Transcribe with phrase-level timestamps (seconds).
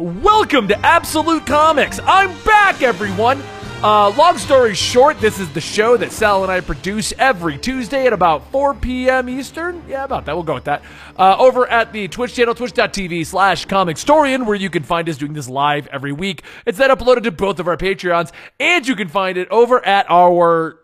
[0.00, 2.00] Welcome to Absolute Comics.
[2.02, 3.42] I'm back, everyone.
[3.82, 8.06] Uh, long story short, this is the show that Sal and I produce every Tuesday
[8.06, 9.28] at about 4 p.m.
[9.28, 9.84] Eastern.
[9.86, 10.34] Yeah, about that.
[10.34, 10.82] We'll go with that.
[11.18, 15.34] Uh, over at the Twitch channel, twitch.tv slash comicstorian, where you can find us doing
[15.34, 16.44] this live every week.
[16.64, 20.06] It's then uploaded to both of our Patreons, and you can find it over at
[20.10, 20.78] our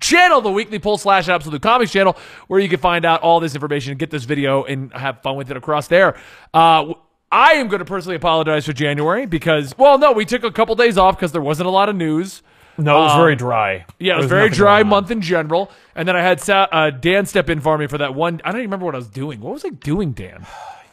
[0.00, 2.16] channel, the Weekly Pulse slash Absolute Comics channel,
[2.48, 5.36] where you can find out all this information and get this video and have fun
[5.36, 6.18] with it across there.
[6.54, 6.94] Uh,
[7.32, 10.74] I am going to personally apologize for January because, well, no, we took a couple
[10.76, 12.42] days off because there wasn't a lot of news.
[12.78, 13.86] No, it was Um, very dry.
[13.98, 15.70] Yeah, it There was very dry month in general.
[15.94, 18.40] And then I had Sa- uh, Dan step in for me for that one.
[18.44, 19.40] I don't even remember what I was doing.
[19.40, 20.46] What was I doing, Dan?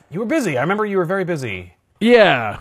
[0.09, 0.57] You were busy.
[0.57, 1.73] I remember you were very busy.
[1.99, 2.59] Yeah.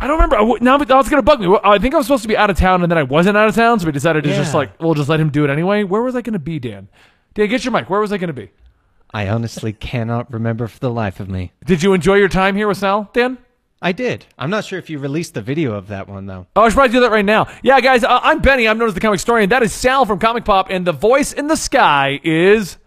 [0.00, 0.36] I don't remember.
[0.36, 1.56] I w- Now now it's going to bug me.
[1.62, 3.48] I think I was supposed to be out of town, and then I wasn't out
[3.48, 5.84] of town, so we decided to just like, we'll just let him do it anyway.
[5.84, 6.88] Where was I going to be, Dan?
[7.34, 7.88] Dan, get your mic.
[7.88, 8.50] Where was I going to be?
[9.14, 11.52] I honestly cannot remember for the life of me.
[11.66, 13.38] Did you enjoy your time here with Sal, Dan?
[13.82, 14.26] I did.
[14.38, 16.46] I'm not sure if you released the video of that one though.
[16.54, 17.48] Oh, I should probably do that right now.
[17.62, 18.68] Yeah, guys, uh, I'm Benny.
[18.68, 19.48] I'm known as the Comicstorian.
[19.48, 22.78] That is Sal from Comic Pop, and the voice in the sky is.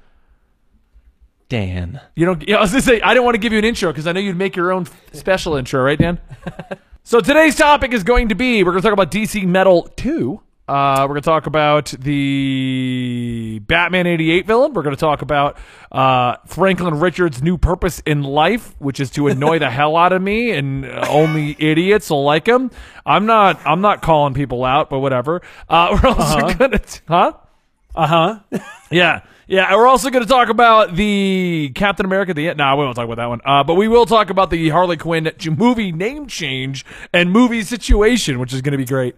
[1.49, 1.99] Dan.
[2.15, 2.47] You don't.
[2.47, 4.13] Yeah, I was gonna say I didn't want to give you an intro because I
[4.13, 6.19] know you'd make your own special intro, right, Dan?
[7.03, 10.41] so today's topic is going to be we're going to talk about DC Metal Two.
[10.67, 14.73] Uh, we're going to talk about the Batman '88 villain.
[14.73, 15.57] We're going to talk about
[15.91, 20.23] uh, Franklin Richards' new purpose in life, which is to annoy the hell out of
[20.23, 22.71] me, and only idiots will like him.
[23.05, 23.59] I'm not.
[23.63, 25.43] I'm not calling people out, but whatever.
[25.69, 27.33] Uh, we're also going to, huh?
[27.93, 28.39] Uh huh.
[28.91, 29.75] Yeah, yeah.
[29.75, 32.33] We're also going to talk about the Captain America.
[32.35, 33.41] The no, we won't talk about that one.
[33.43, 38.39] Uh, but we will talk about the Harley Quinn movie name change and movie situation,
[38.39, 39.15] which is going to be great.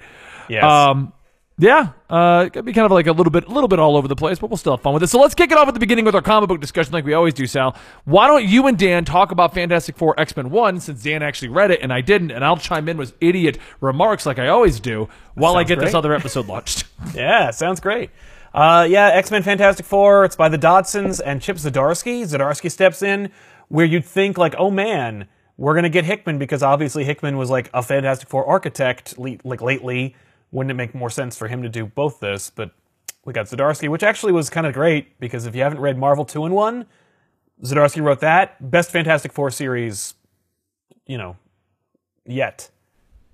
[0.50, 0.64] Yes.
[0.64, 1.12] Um,
[1.60, 3.98] yeah, uh, it's gonna be kind of like a little bit, a little bit all
[3.98, 5.08] over the place, but we'll still have fun with it.
[5.08, 7.14] So let's kick it off at the beginning with our comic book discussion, like we
[7.14, 7.48] always do.
[7.48, 11.24] Sal, why don't you and Dan talk about Fantastic Four X Men One, since Dan
[11.24, 14.50] actually read it and I didn't, and I'll chime in with idiot remarks like I
[14.50, 16.84] always do while I Sounds get this other episode launched.
[17.16, 18.12] yeah, sounds great.
[18.54, 20.26] Uh, yeah, X Men Fantastic Four.
[20.26, 22.22] It's by the Dodsons and Chip Zdarsky.
[22.22, 23.32] Zdarsky steps in
[23.70, 27.72] where you'd think like, oh man, we're gonna get Hickman because obviously Hickman was like
[27.74, 30.16] a Fantastic Four architect le- like lately.
[30.52, 32.50] Wouldn't it make more sense for him to do both this?
[32.50, 32.72] But
[33.26, 36.24] we got Zdarsky, which actually was kind of great because if you haven't read Marvel
[36.26, 36.86] two in one,
[37.64, 40.14] Zdarsky wrote that best Fantastic Four series,
[41.06, 41.36] you know,
[42.26, 42.70] yet.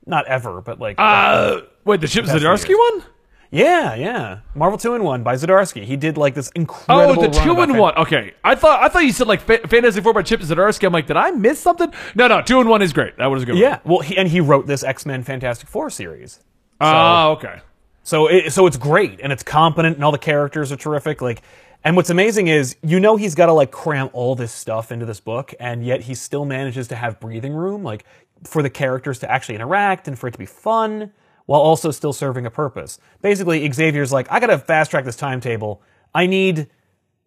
[0.05, 2.79] Not ever, but like Uh, wait, the Chip Zdarsky years.
[2.99, 3.03] one?
[3.51, 4.39] Yeah, yeah.
[4.55, 5.83] Marvel two in one by Zdarsky.
[5.83, 7.23] He did like this incredible.
[7.23, 7.95] Oh, the two Fan- one.
[7.95, 10.87] Okay, I thought I thought you said like Fa- Fantasy Four by Chip Zdarsky.
[10.87, 11.93] I'm like, did I miss something?
[12.15, 13.15] No, no, two in one is great.
[13.17, 13.57] That was a good.
[13.57, 16.39] Yeah, well, he, and he wrote this X Men Fantastic Four series.
[16.85, 17.61] Oh, okay.
[18.03, 21.21] So it, so it's great and it's competent and all the characters are terrific.
[21.21, 21.41] Like,
[21.83, 25.05] and what's amazing is you know he's got to like cram all this stuff into
[25.05, 28.05] this book, and yet he still manages to have breathing room, like
[28.43, 31.11] for the characters to actually interact and for it to be fun
[31.45, 32.99] while also still serving a purpose.
[33.21, 35.81] Basically, Xavier's like, I gotta fast track this timetable.
[36.13, 36.69] I need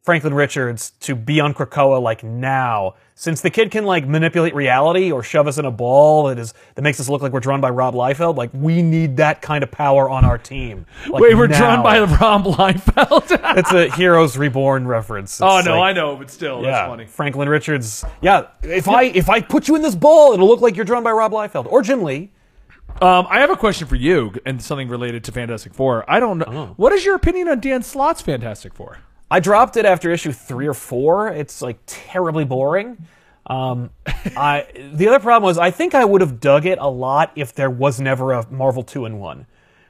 [0.02, 2.94] Franklin Richards to be on Krakoa like now.
[3.18, 6.52] Since the kid can like manipulate reality or shove us in a ball that is
[6.74, 9.64] that makes us look like we're drawn by Rob Liefeld, like we need that kind
[9.64, 10.84] of power on our team.
[11.08, 11.58] Like, Wait, we're now.
[11.58, 13.56] drawn by the Rob Liefeld.
[13.56, 15.40] It's a Heroes Reborn reference.
[15.40, 17.06] oh no, like- I know, but still, Yeah, that's funny.
[17.06, 18.04] Franklin Richards.
[18.20, 21.02] Yeah, if I if I put you in this ball, it'll look like you're drawn
[21.02, 22.32] by Rob Liefeld or Jim Lee.
[23.00, 26.04] Um, I have a question for you and something related to Fantastic Four.
[26.10, 26.44] I don't know.
[26.48, 26.74] Oh.
[26.76, 28.98] What is your opinion on Dan Slott's Fantastic Four?
[29.30, 31.28] I dropped it after issue three or four.
[31.28, 32.96] It's like terribly boring.
[33.46, 33.90] Um,
[34.36, 37.54] I the other problem was I think I would have dug it a lot if
[37.54, 39.46] there was never a Marvel two in one.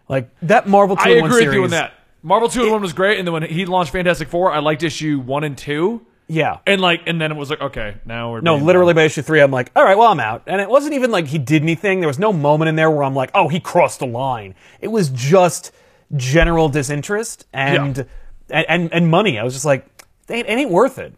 [0.08, 1.46] Like that Marvel two I in one series.
[1.46, 1.94] I agree with you on that.
[2.22, 4.82] Marvel two and one was great, and then when he launched Fantastic Four, I liked
[4.82, 6.58] issue one and two, Yeah.
[6.66, 9.40] and like, and then it was like, okay, now we're No, literally by issue three,
[9.40, 10.42] I'm like, all right, well, I'm out.
[10.48, 12.00] And it wasn't even like he did anything.
[12.00, 14.54] There was no moment in there where I'm like, oh, he crossed the line.
[14.80, 15.70] It was just
[16.16, 18.06] general disinterest and
[18.50, 19.38] and, and and money.
[19.38, 19.86] I was just like,
[20.28, 21.14] it ain't, it ain't worth it.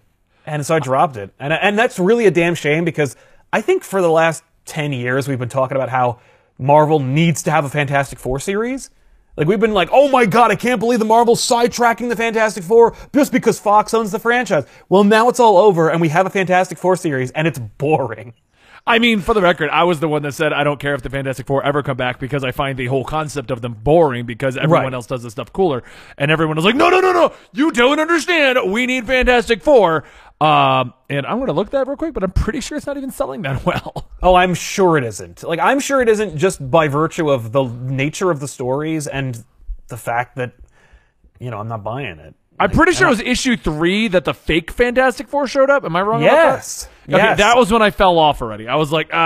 [0.46, 1.30] And so I dropped it.
[1.38, 3.16] And and that's really a damn shame because
[3.52, 6.20] I think for the last ten years we've been talking about how
[6.58, 8.90] Marvel needs to have a Fantastic Four series.
[9.36, 12.64] Like we've been like, oh my god, I can't believe the Marvel's sidetracking the Fantastic
[12.64, 14.66] Four just because Fox owns the franchise.
[14.88, 18.34] Well, now it's all over, and we have a Fantastic Four series, and it's boring.
[18.86, 21.02] I mean, for the record, I was the one that said I don't care if
[21.02, 24.24] the Fantastic Four ever come back because I find the whole concept of them boring
[24.26, 24.94] because everyone Right.
[24.94, 25.82] else does the stuff cooler,
[26.16, 28.58] and everyone was like, "No, no, no, no, you don't understand.
[28.72, 30.04] We need Fantastic Four.
[30.40, 33.10] Um, and I'm gonna look that real quick, but I'm pretty sure it's not even
[33.10, 34.08] selling that well.
[34.22, 35.42] Oh, I'm sure it isn't.
[35.42, 39.42] Like, I'm sure it isn't just by virtue of the nature of the stories and
[39.88, 40.52] the fact that,
[41.40, 42.34] you know, I'm not buying it.
[42.60, 45.84] I'm pretty sure it was issue three that the fake Fantastic Four showed up.
[45.84, 46.22] Am I wrong?
[46.22, 46.54] about that?
[46.56, 46.88] Yes.
[47.08, 47.38] Okay, yes.
[47.38, 48.68] that was when I fell off already.
[48.68, 49.16] I was like, oh,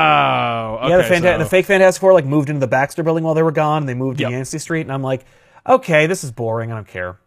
[0.82, 3.25] okay, yeah, the, fanta- so- the fake Fantastic Four like moved into the Baxter building
[3.25, 3.82] while they were gone.
[3.82, 4.29] And they moved Yep.
[4.31, 5.25] to Yancey Street, and I'm like,
[5.67, 6.70] okay, this is boring.
[6.70, 7.19] I don't care.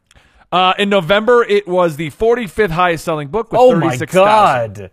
[0.51, 4.73] Uh, in November, it was the 45th highest selling book with Oh my 36,000.
[4.75, 4.91] god,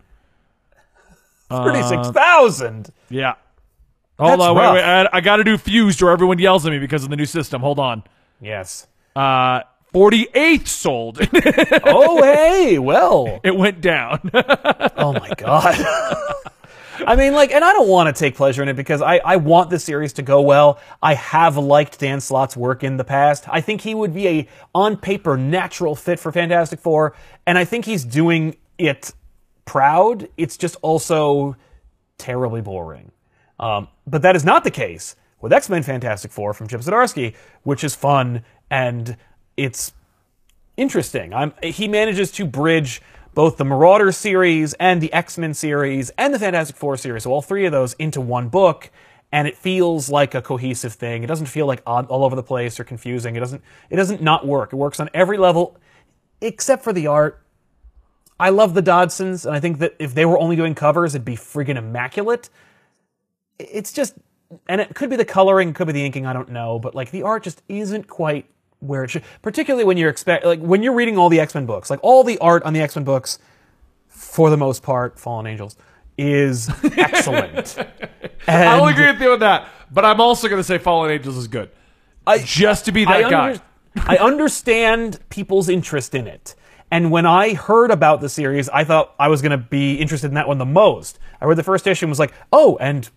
[1.50, 2.90] Uh, thirty-six thousand.
[3.10, 3.34] Yeah.
[4.18, 4.74] Hold That's on, wait, rough.
[4.74, 4.82] wait.
[4.82, 7.26] I, I got to do fused or everyone yells at me because of the new
[7.26, 7.60] system.
[7.60, 8.02] Hold on.
[8.40, 8.86] yes.
[9.14, 9.60] Uh,
[9.92, 11.18] 48th sold.
[11.84, 13.40] Oh hey, well.
[13.42, 14.30] it went down.
[14.96, 15.74] Oh my god.
[17.06, 19.36] I mean, like, and I don't want to take pleasure in it because I, I
[19.36, 20.78] want the series to go well.
[21.02, 23.44] I have liked Dan Slott's work in the past.
[23.48, 27.16] I think he would be a, on paper, natural fit for Fantastic Four,
[27.46, 29.12] and I think he's doing it
[29.64, 30.28] proud.
[30.36, 31.56] It's just also
[32.18, 33.10] terribly boring.
[33.58, 37.34] Um, but that is not the case with X Men Fantastic Four from Chip Zdarsky,
[37.64, 39.16] which is fun and
[39.64, 39.92] it's
[40.76, 41.32] interesting.
[41.32, 43.00] I'm, he manages to bridge
[43.34, 47.32] both the Marauder series and the X Men series and the Fantastic Four series, so
[47.32, 48.90] all three of those into one book,
[49.30, 51.22] and it feels like a cohesive thing.
[51.22, 53.36] It doesn't feel like odd, all over the place or confusing.
[53.36, 53.62] It doesn't.
[53.88, 54.72] It doesn't not work.
[54.72, 55.76] It works on every level,
[56.40, 57.42] except for the art.
[58.38, 61.24] I love the Dodsons, and I think that if they were only doing covers, it'd
[61.24, 62.50] be friggin' immaculate.
[63.58, 64.14] It's just,
[64.68, 67.12] and it could be the coloring, could be the inking, I don't know, but like
[67.12, 68.46] the art just isn't quite
[68.82, 69.22] where it should.
[69.42, 72.24] Particularly when you're expect, like when you're reading all the X Men books, like all
[72.24, 73.38] the art on the X Men books,
[74.08, 75.76] for the most part, Fallen Angels
[76.18, 77.78] is excellent.
[78.46, 79.68] and I'll agree with you on that.
[79.90, 81.70] But I'm also going to say Fallen Angels is good.
[82.26, 83.50] I, just to be that I, guy.
[83.50, 83.62] under-
[84.10, 86.54] I understand people's interest in it.
[86.90, 90.26] And when I heard about the series, I thought I was going to be interested
[90.28, 91.18] in that one the most.
[91.40, 93.08] I read the first issue and was like, oh, and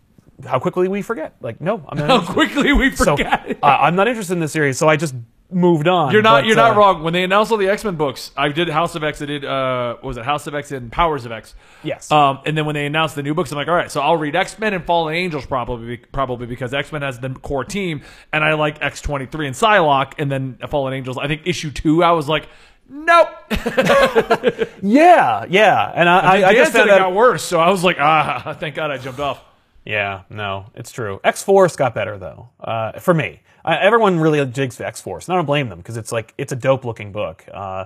[0.46, 1.36] how quickly we forget.
[1.42, 2.34] Like, no, I'm not How interested.
[2.34, 3.58] quickly we So, forget.
[3.62, 5.14] uh, I'm not interested in the series, so I just
[5.56, 6.12] moved on.
[6.12, 6.42] You're not.
[6.42, 7.02] But, you're not uh, wrong.
[7.02, 9.22] When they announced all the X Men books, I did House of X.
[9.22, 9.46] I did.
[9.46, 11.56] Uh, what was it House of X and Powers of X?
[11.82, 12.12] Yes.
[12.12, 14.18] Um, and then when they announced the new books, I'm like, all right, so I'll
[14.18, 18.02] read X Men and Fallen Angels probably, probably because X Men has the core team,
[18.34, 21.18] and I like X 23 and Psylocke, and then Fallen Angels.
[21.18, 22.48] I think issue two, I was like,
[22.90, 23.30] nope.
[24.82, 25.92] Yeah, yeah.
[25.96, 28.76] And I, I, I just said it got worse, so I was like, ah, thank
[28.76, 29.42] God I jumped off.
[29.86, 31.20] Yeah, no, it's true.
[31.24, 33.42] X Force got better though, uh, for me.
[33.66, 36.54] I, everyone really jigs X Force, and I don't blame them because it's like it's
[36.54, 37.44] a dope looking book.
[37.52, 37.86] Uh,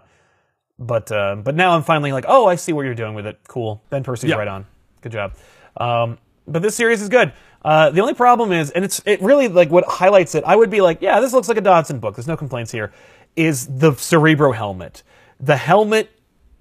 [0.78, 3.40] but uh, but now I'm finally like, oh, I see what you're doing with it.
[3.48, 3.82] Cool.
[3.90, 4.36] Ben Percy's Yeah.
[4.36, 4.66] right on.
[5.02, 5.34] Good job.
[5.78, 6.18] Um,
[6.48, 7.32] but this series is good.
[7.64, 10.44] Uh, the only problem is, and it's it really like what highlights it.
[10.46, 12.16] I would be like, yeah, this looks like a Dodson book.
[12.16, 12.92] There's no complaints here.
[13.36, 15.04] Is the Cerebro helmet?
[15.40, 16.12] The helmet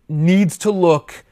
[0.09, 1.25] needs to look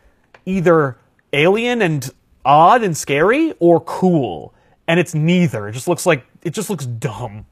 [0.44, 0.98] either
[1.32, 2.10] alien and
[2.44, 4.54] odd and scary or cool.
[4.88, 5.68] And it's neither.
[5.68, 7.46] It just looks like it just looks dumb.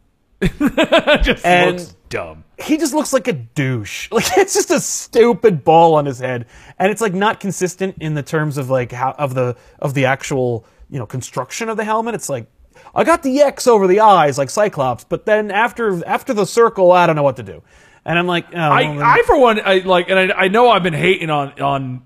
[1.22, 2.44] Just And- looks dumb.
[2.56, 4.08] He just looks like a douche.
[4.12, 6.46] Like it's just a stupid ball on his head.
[6.78, 10.04] And it's like not consistent in the terms of like how of the of the
[10.04, 12.14] actual, you know, construction of the helmet.
[12.14, 12.46] It's like
[12.94, 16.92] I got the X over the eyes like Cyclops, but then after after the circle,
[16.92, 17.62] I don't know what to do.
[18.04, 20.82] And I'm like, oh, I, I for one, I like, and I, I know I've
[20.84, 22.02] been hating on on.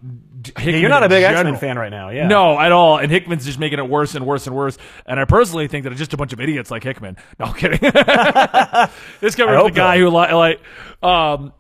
[0.47, 1.43] Hickman Yeah, you're not a big X.
[1.43, 2.29] Men fan right now, yeah.
[2.29, 2.99] No, at all.
[2.99, 4.79] And Hickman's just making it worse and worse and worse.
[5.07, 7.17] And I personally think that it's just a bunch of idiots like Hickman.
[7.39, 7.79] No I'm kidding.
[9.21, 10.61] this guy was hope the guy who like, like
[11.03, 11.53] um,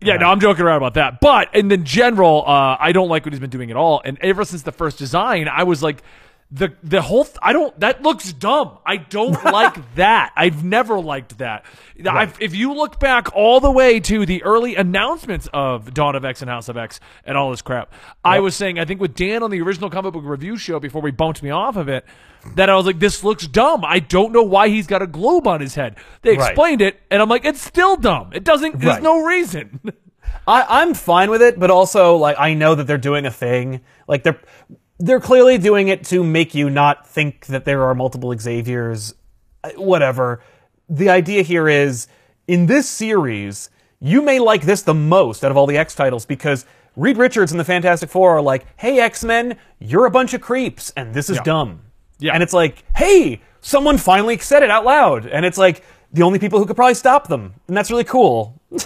[0.00, 1.20] yeah, no, I'm joking around about that.
[1.20, 4.02] But in the general, uh, I don't like what he's been doing at all.
[4.04, 6.02] And ever since the first design, I was like,
[6.54, 8.76] the the whole th- I don't that looks dumb.
[8.84, 10.32] I don't like that.
[10.36, 11.64] I've never liked that.
[12.06, 16.24] I've, if you look back all the way to the early announcements of Dawn of
[16.26, 19.14] X and House of X and all this crap, I was saying I think with
[19.14, 22.04] Dan on the original comic book review show before we bumped me off of it,
[22.56, 23.82] that I was like, this looks dumb.
[23.84, 25.96] I don't know why he's got a globe on his head.
[26.22, 26.48] They Right.
[26.50, 28.30] explained it, and I'm like, it's still dumb.
[28.34, 28.78] It doesn't.
[28.80, 29.02] There's Right.
[29.02, 29.80] no reason.
[30.46, 33.80] I, I'm fine with it, but also like I know that they're doing a thing.
[34.08, 34.40] Like they're
[35.02, 39.14] they're clearly doing it to make you not think that there are multiple Xaviers.
[39.64, 40.40] Uh, Whatever.
[40.88, 42.06] The idea here is
[42.46, 46.24] in this series, you may like this the most out of all the X titles
[46.26, 46.66] because
[46.96, 50.40] Reed Richards and the Fantastic Four are like, "Hey X Men, you're a bunch of
[50.40, 51.42] creeps, and this is Yeah.
[51.44, 51.80] dumb."
[52.18, 52.34] Yeah.
[52.34, 55.82] And it's like, "Hey, someone finally said it out loud," and it's like
[56.12, 58.60] the only people who could probably stop them, and that's really cool.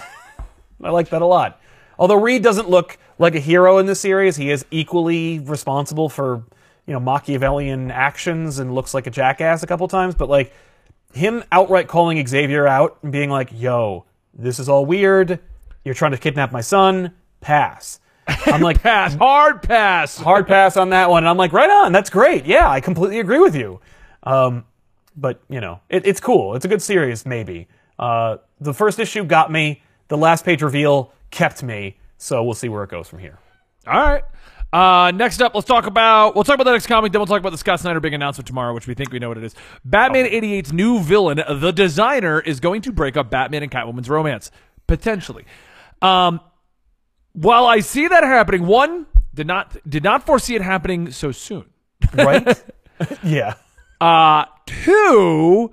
[0.83, 1.59] I like that a lot.
[1.99, 6.43] Although Reed doesn't look like a hero in this series, he is equally responsible for,
[6.85, 10.53] you know, Machiavellian actions and looks like a jackass a couple times, but like
[11.13, 15.39] him outright calling Xavier out and being like, "Yo, this is all weird.
[15.83, 17.13] You're trying to kidnap my son.
[17.41, 20.17] Pass." I'm like, pass, hard pass.
[20.29, 21.23] hard pass on that one.
[21.23, 21.93] And I'm like, right on.
[21.93, 22.45] That's great.
[22.45, 23.79] Yeah, I completely agree with you.
[24.23, 24.65] Um,
[25.15, 26.55] but you know, it, it's cool.
[26.55, 27.67] It's a good series, maybe.
[27.97, 29.81] Uh, the first issue got me.
[30.09, 31.97] The last page reveal kept me.
[32.17, 33.39] So we'll see where it goes from here.
[33.85, 34.23] All right.
[34.73, 37.13] Uh, next up, let's talk about we'll talk about the next comic.
[37.13, 39.29] Then we'll talk about the Scott Snyder big announcement tomorrow, which we think we know
[39.29, 39.55] what it is.
[39.85, 44.51] Batman 88's new villain, the Designer, is going to break up Batman and Catwoman's romance
[44.85, 45.45] potentially.
[46.01, 46.41] Um,
[47.33, 51.65] while I see that happening, one did not did not foresee it happening so soon.
[52.13, 52.63] Right?
[53.23, 53.53] yeah.
[54.01, 55.71] Uh, two,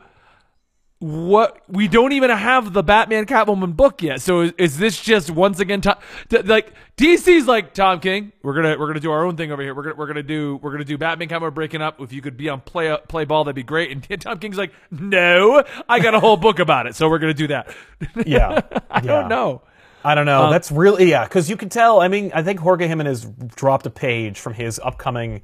[1.04, 4.22] what we don't even have the Batman Catwoman book yet.
[4.22, 5.96] So is, is this just once again Tom,
[6.30, 8.32] t- like DC's like Tom King?
[8.42, 9.74] We're gonna we're gonna do our own thing over here.
[9.74, 12.00] We're gonna we're gonna do we're gonna do Batman Catwoman breaking up.
[12.00, 14.08] If you could be on play play ball, that'd be great.
[14.10, 17.34] And Tom King's like, no, I got a whole book about it, so we're gonna
[17.34, 17.74] do that.
[18.26, 18.62] Yeah.
[18.90, 19.60] I don't know.
[20.04, 20.44] I don't know.
[20.44, 22.00] Um, That's really yeah, because you can tell.
[22.00, 25.42] I mean, I think Jorge Jimenez dropped a page from his upcoming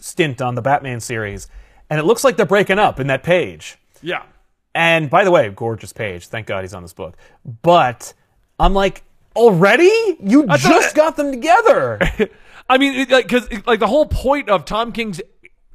[0.00, 1.48] stint on the Batman series,
[1.90, 3.76] and it looks like they're breaking up in that page.
[4.02, 4.22] Yeah.
[4.74, 6.26] And by the way, gorgeous page.
[6.26, 7.16] Thank God he's on this book.
[7.62, 8.12] But
[8.58, 9.04] I'm like,
[9.36, 10.16] already?
[10.20, 12.00] You thought- just got them together.
[12.68, 15.20] I mean, it, like, because like the whole point of Tom King's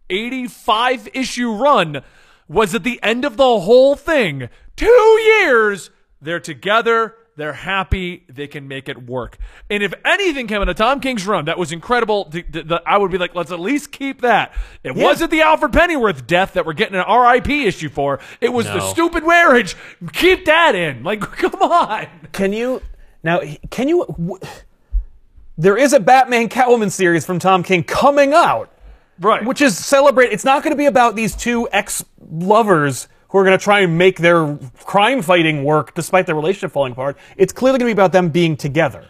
[0.10, 2.02] eighty-five issue run
[2.48, 8.48] was at the end of the whole thing, two years, they're together, they're happy, they
[8.48, 9.38] can make it work.
[9.70, 12.82] And if anything came out of Tom King's run that was incredible, th- th- th-
[12.86, 14.54] I would be like, let's at least keep that.
[14.84, 15.04] It Yeah.
[15.04, 18.20] wasn't the Alfred Pennyworth death that we're getting an RIP issue for.
[18.42, 19.76] It was the stupid marriage.
[20.14, 21.04] Keep that in.
[21.04, 22.08] Like, come on.
[22.32, 22.82] can you
[23.24, 23.42] now?
[23.70, 24.06] Can you?
[24.08, 24.40] W-
[25.58, 28.72] there is a Batman Catwoman series from Tom King coming out.
[29.22, 29.44] Right.
[29.44, 30.32] which is celebrate.
[30.32, 33.82] It's not going to be about these two ex lovers who are going to try
[33.82, 37.18] and make their crime fighting work despite their relationship falling apart.
[37.38, 39.08] It's clearly going to be about them being together.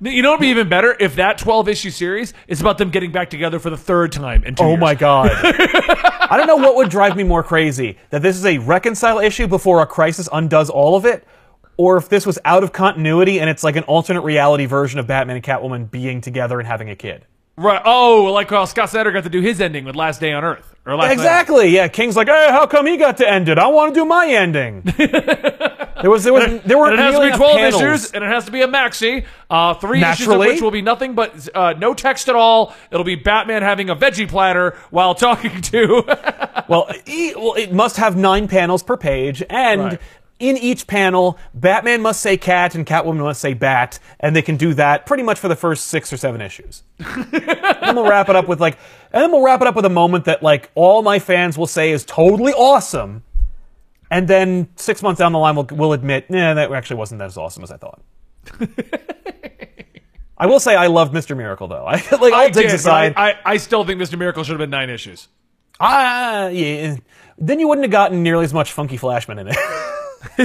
[0.00, 3.12] You know, it'd be even better if that 12 issue series is about them getting
[3.12, 4.76] back together for the third time in two Oh years.
[4.76, 5.30] Oh my god!
[5.32, 9.46] I don't know what would drive me more crazy: that this is a reconcile issue
[9.46, 11.26] before a crisis undoes all of it,
[11.78, 15.06] or if this was out of continuity and it's like an alternate reality version of
[15.06, 17.24] Batman and Catwoman being together and having a kid.
[17.58, 17.80] Right.
[17.84, 20.74] Oh, like how Scott Snyder got to do his ending with Last Day on Earth.
[20.84, 21.12] Or last Night.
[21.14, 21.68] Exactly.
[21.70, 21.88] Yeah.
[21.88, 23.58] King's like, hey, how come he got to end it?
[23.58, 24.82] I want to do my ending.
[26.02, 27.82] there was there was there were it has to be 12 panels.
[27.82, 29.24] issues, and it has to be a maxi.
[29.48, 32.74] Uh, three issues of which will be nothing but uh, no text at all.
[32.90, 36.42] It'll be Batman having a veggie platter while talking to.
[36.68, 40.00] Well, e- well, it must have nine panels per page, and Right.
[40.38, 44.56] In each panel, Batman must say cat and Catwoman must say bat, and they can
[44.56, 46.82] do that pretty much for the first six or seven issues.
[46.98, 48.78] then we'll wrap it up with like,
[49.12, 51.66] and then we'll wrap it up with a moment that like all my fans will
[51.66, 53.22] say is totally awesome,
[54.10, 57.26] and then six months down the line, we'll, we'll admit, nah, that actually wasn't that
[57.26, 58.02] as awesome as I thought.
[60.38, 61.34] I will say I loved Mr.
[61.34, 61.84] Miracle though.
[61.86, 63.14] I like all I did, aside.
[63.16, 64.18] I, I still think Mr.
[64.18, 65.28] Miracle should have been nine issues.
[65.80, 66.96] Ah, yeah.
[67.38, 69.56] Then you wouldn't have gotten nearly as much Funky Flashman in it.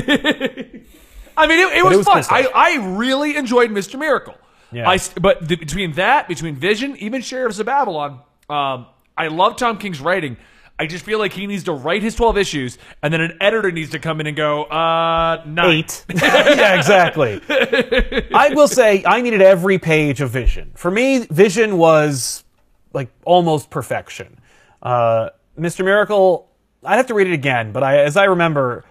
[1.38, 2.24] I mean, it, it was, it was fun.
[2.30, 3.98] I, I really enjoyed Mr.
[3.98, 4.36] Miracle.
[4.72, 4.90] Yeah.
[4.90, 9.78] I, but th- between that, between Vision, even Sheriffs of Babylon, um, I love Tom
[9.78, 10.38] King's writing.
[10.80, 13.72] I just feel like he needs to write his 12 issues, and then an editor
[13.72, 15.70] needs to come in and go, uh, nine.
[15.80, 16.06] Eight.
[16.16, 17.40] yeah, exactly.
[18.34, 20.72] I will say I needed every page of Vision.
[20.76, 22.44] For me, Vision was
[22.94, 24.40] like almost perfection.
[24.82, 25.86] Uh, Mr.
[25.86, 26.50] Miracle,
[26.84, 28.84] I'd have to read it again, but I, as I remember,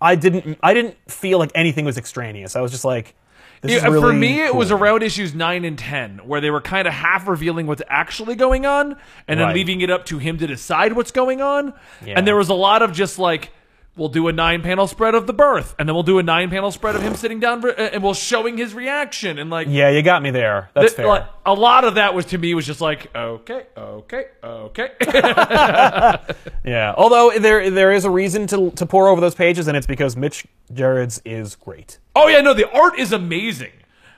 [0.00, 0.58] I didn't.
[0.62, 2.54] I didn't feel like anything was extraneous.
[2.56, 3.14] I was just like,
[3.62, 6.50] this is Yeah, really for me, it was around issues nine and ten, where they
[6.50, 9.54] were kind of half revealing what's actually going on, and then Right.
[9.56, 11.74] leaving it up to him to decide what's going on.
[12.04, 12.14] Yeah.
[12.16, 13.50] And there was a lot of just like,
[13.98, 16.48] we'll do a nine panel spread of the birth, and then we'll do a nine
[16.50, 19.90] panel spread of him sitting down, uh, and we'll showing his reaction, and like, Yeah,
[19.90, 20.70] you got me there.
[20.74, 21.06] That's th- fair.
[21.08, 24.90] like, a lot of that was to me was just like, okay, okay, okay.
[26.64, 29.86] Yeah, although there there is a reason to to pour over those pages, and it's
[29.86, 31.98] because Mitch Gerads is great.
[32.14, 33.72] Oh yeah, no, the art is amazing.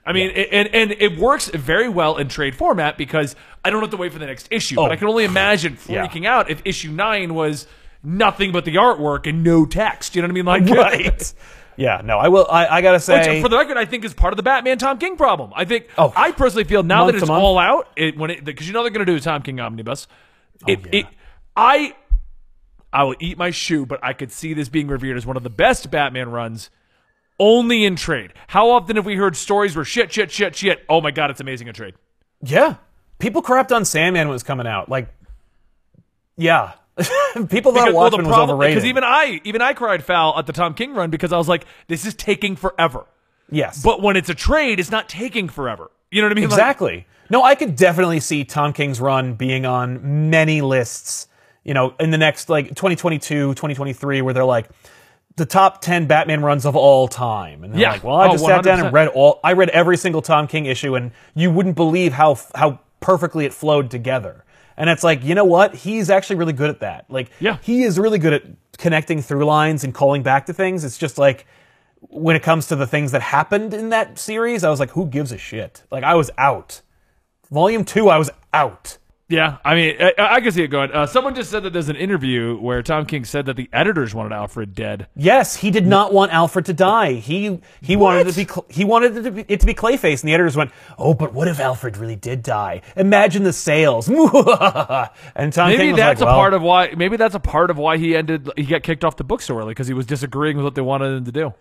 [0.04, 3.80] I mean, it, and and it works very well in trade format because I don't
[3.82, 4.76] have to wait for the next issue.
[4.76, 4.92] But Oh.
[4.92, 6.04] I can only imagine Yeah.
[6.06, 7.66] freaking out if issue nine was
[8.02, 10.14] nothing but the artwork and no text.
[10.16, 10.45] You know what I mean?
[10.45, 11.35] Like, Right.
[11.76, 12.00] yeah.
[12.04, 12.47] No, I will.
[12.50, 14.78] I, I gotta say, Which, for the record, I think is part of the Batman
[14.78, 15.52] Tom King problem.
[15.54, 16.12] I think Oh.
[16.16, 17.42] I personally feel now that it's month?
[17.42, 19.61] all out, it, when it because you know they're going to do a Tom King
[19.61, 20.07] omnibus.
[20.66, 21.00] Oh, it, Oh, yeah.
[21.00, 21.07] it,
[21.57, 21.95] I,
[22.92, 25.42] I will eat my shoe, but I could see this being revered as one of
[25.42, 26.71] the best Batman runs.
[27.38, 28.35] Only in trade.
[28.49, 30.85] How often have we heard stories where shit, shit, shit, shit?
[30.90, 31.95] Oh my god, it's amazing in trade.
[32.42, 32.75] yeah,
[33.19, 34.90] people crapped on Sandman when it was coming out.
[34.90, 35.09] Like,
[36.37, 36.73] yeah,
[37.49, 38.75] people thought Because, well, Watchmen was overrated.
[38.76, 41.49] because even I, even I cried foul at the Tom King run because I was
[41.49, 43.06] like, this is taking forever.
[43.50, 45.90] yes, But when it's a trade, it's not taking forever.
[46.11, 46.44] You know what I mean?
[46.50, 47.06] Like- exactly.
[47.30, 51.28] no, I could definitely see Tom King's run being on many lists.
[51.64, 54.68] You know, in the next like 2022, 2023, where they're like.
[55.37, 57.64] the top 10 Batman runs of all time.
[57.64, 57.92] And they're Yeah.
[57.92, 60.47] like, well, I Oh, just sat down and read all, I read every single Tom
[60.47, 64.44] King issue and you wouldn't believe how, how perfectly it flowed together.
[64.80, 65.75] And it's like, you know what?
[65.75, 67.04] He's actually really good at that.
[67.10, 67.58] Like, Yeah.
[67.60, 68.42] he is really good at
[68.78, 70.84] connecting through lines and calling back to things.
[70.84, 71.46] It's just like,
[72.00, 75.04] when it comes to the things that happened in that series, I was like, who
[75.06, 75.82] gives a shit?
[75.90, 76.80] Like, I was out.
[77.50, 78.96] Volume two, I was out.
[79.30, 80.90] Yeah, I mean, I, I can see it going.
[80.90, 84.12] Uh, someone just said that there's an interview where Tom King said that the editors
[84.12, 85.06] wanted Alfred dead.
[85.14, 87.12] Yes, he did not want Alfred to die.
[87.12, 90.22] He he wanted it to be he wanted it to be, it to be Clayface,
[90.22, 92.82] and the editors went, "Oh, but what if Alfred really did die?
[92.96, 94.08] Imagine the sales."
[95.37, 96.92] and Tom Maybe King was that's like, a well, part of why.
[96.96, 98.50] Maybe that's a part of why he ended.
[98.56, 100.82] He got kicked off the book so early because he was disagreeing with what they
[100.82, 101.54] wanted him to do.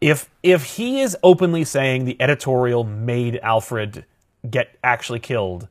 [0.00, 4.06] if if he is openly saying the editorial made Alfred
[4.50, 5.68] get actually killed,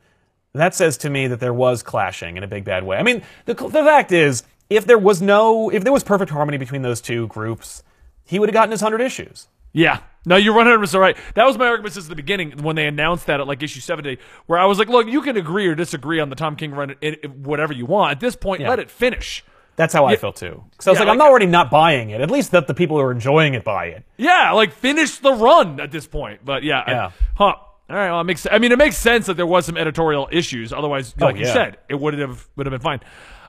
[0.54, 2.98] that says to me that there was clashing in a big bad way.
[2.98, 6.58] I mean, the the fact is, if there was no if there was perfect harmony
[6.58, 7.84] between those two groups,
[8.26, 9.48] he would have gotten his hundred issues.
[9.74, 10.00] Yeah.
[10.26, 11.18] No, you're 100% right.
[11.34, 14.20] That was my argument since the beginning when they announced that at like issue 70,
[14.46, 16.92] where I was like, look, you can agree or disagree on the Tom King run,
[16.92, 18.12] it, it- whatever you want.
[18.12, 18.70] At this point, Yeah.
[18.70, 19.44] let it finish.
[19.78, 20.18] That's how I Yeah.
[20.18, 20.64] felt too.
[20.80, 22.22] So I was Yeah, like, I'm already not buying it.
[22.22, 24.04] At least that the people who are enjoying it buy it.
[24.18, 26.42] Yeah, like finish the run at this point.
[26.46, 27.12] But yeah, I- Yeah.
[27.36, 27.56] huh.
[27.92, 28.48] All right, well, it makes.
[28.50, 30.72] I mean, it makes sense that there was some editorial issues.
[30.72, 31.54] Otherwise, like you Oh, yeah.
[31.54, 33.02] said, it would have would have been fine.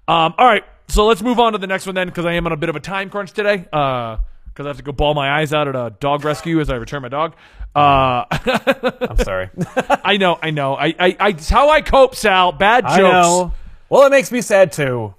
[0.08, 2.44] Um, all right, so let's move on to the next one then, because I am
[2.46, 3.66] on a bit of a time crunch today.
[3.72, 6.68] Uh, because I have to go ball my eyes out at a dog rescue as
[6.68, 7.34] I return my dog.
[7.74, 8.24] Uh,
[9.08, 9.48] I'm sorry.
[10.04, 10.74] I know, I know.
[10.74, 12.52] I, I, I, it's how I cope, Sal.
[12.52, 13.54] Bad jokes.
[13.88, 15.14] Well, it makes me sad too.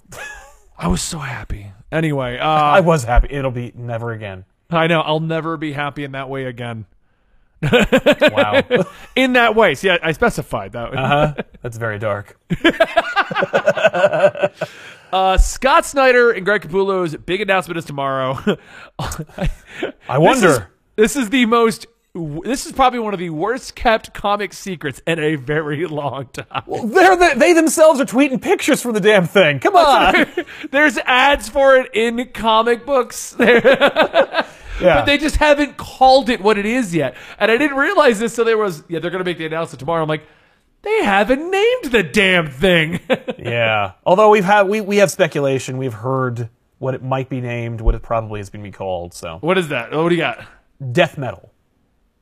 [0.78, 1.72] I was so happy.
[1.92, 3.30] Anyway, uh, I was happy.
[3.32, 4.46] It'll be never again.
[4.70, 5.02] I know.
[5.02, 6.86] I'll never be happy in that way again.
[7.64, 8.64] Wow.
[9.16, 9.76] In that way.
[9.76, 10.94] See, I, I specified that.
[10.98, 11.34] uh-huh.
[11.62, 12.38] That's very dark.
[15.12, 18.34] Uh, Scott Snyder and Greg Capullo's big announcement is tomorrow.
[18.98, 19.06] I
[19.38, 20.48] This wonder.
[20.50, 20.60] is,
[20.96, 21.86] this is the most.
[22.16, 26.64] This is probably one of the worst kept comic secrets in a very long time.
[26.68, 29.60] They're the, they themselves are tweeting pictures from the damn thing.
[29.60, 30.26] Come on.
[30.72, 33.36] There's ads for it in comic books.
[34.84, 34.96] Yeah.
[34.96, 37.16] But they just haven't called it what it is yet.
[37.40, 39.80] And I didn't realize this till there was, yeah, they're going to make the announcement
[39.80, 40.04] tomorrow.
[40.04, 40.24] I'm like,
[40.82, 43.00] they haven't named the damn thing.
[43.40, 43.94] yeah.
[44.06, 45.78] Although we've had we, we have speculation.
[45.78, 49.14] We've heard what it might be named, what it probably is going to be called.
[49.14, 49.92] So what is that?
[49.94, 50.46] What do you got?
[50.92, 51.52] death metal.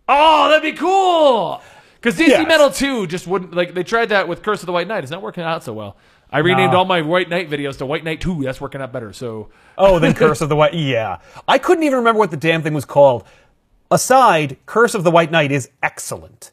[0.08, 1.62] Oh, that'd be cool.
[1.96, 2.48] Because DC Yes.
[2.48, 5.04] Metal 2 just wouldn't, like, they tried that with Curse of the White Knight.
[5.04, 5.98] It's not working out so well.
[6.32, 6.80] I renamed No.
[6.80, 8.44] all my White Knight videos to White Knight 2.
[8.44, 9.12] That's working out better.
[9.14, 10.74] So, Oh, then Curse of the White.
[10.74, 11.18] Yeah.
[11.48, 13.24] I couldn't even remember what the damn thing was called.
[13.90, 16.52] Aside, Curse of the White Knight is excellent.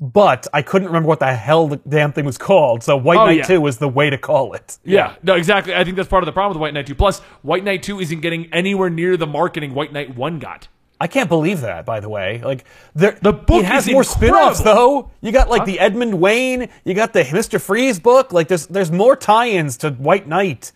[0.00, 2.82] But I couldn't remember what the hell the damn thing was called.
[2.84, 3.42] So White Oh, Knight yeah.
[3.46, 4.78] 2 was the way to call it.
[4.84, 5.14] yeah.
[5.22, 5.74] No, exactly.
[5.74, 6.94] I think that's part of the problem with White Knight 2.
[6.94, 10.68] Plus, White Knight 2 isn't getting anywhere near the marketing White Knight 1 got.
[11.00, 12.40] I can't believe that, by the way.
[12.42, 15.10] Like there, The book it has is more spin-offs though.
[15.20, 17.60] You got like the Edmund Wayne, you got the Mr.
[17.60, 18.32] Freeze book.
[18.32, 20.72] Like there's there's more tie-ins to White Knight,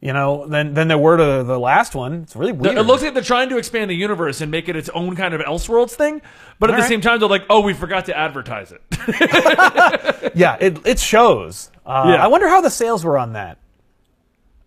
[0.00, 2.14] you know, than than there were to the last one.
[2.22, 2.78] It's really weird.
[2.78, 5.34] It looks like they're trying to expand the universe and make it its own kind
[5.34, 6.22] of Elseworlds thing.
[6.58, 8.80] But at the same time, they're like, oh, we forgot to advertise it.
[10.34, 11.70] yeah, it it shows.
[11.84, 12.24] Uh, Yeah.
[12.24, 13.58] I wonder how the sales were on that.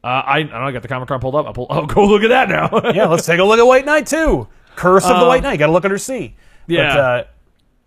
[0.04, 0.58] Uh, I, I don't know.
[0.66, 1.46] I got the Comichron pulled up.
[1.46, 2.92] I'll pull, oh, go look at that now.
[2.92, 4.48] Yeah, let's take a look at White Knight too.
[4.76, 5.58] Curse of the White Knight.
[5.58, 6.36] Got to look under C.
[6.68, 6.94] yeah.
[6.96, 7.24] But, uh,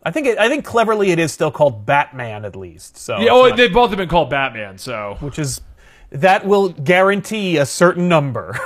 [0.07, 2.99] I think it, I think cleverly it is still called Batman at least.
[2.99, 5.17] So yeah oh, not- they both have been called Batman, so.
[5.21, 5.63] which is
[6.11, 8.59] that will guarantee a certain number.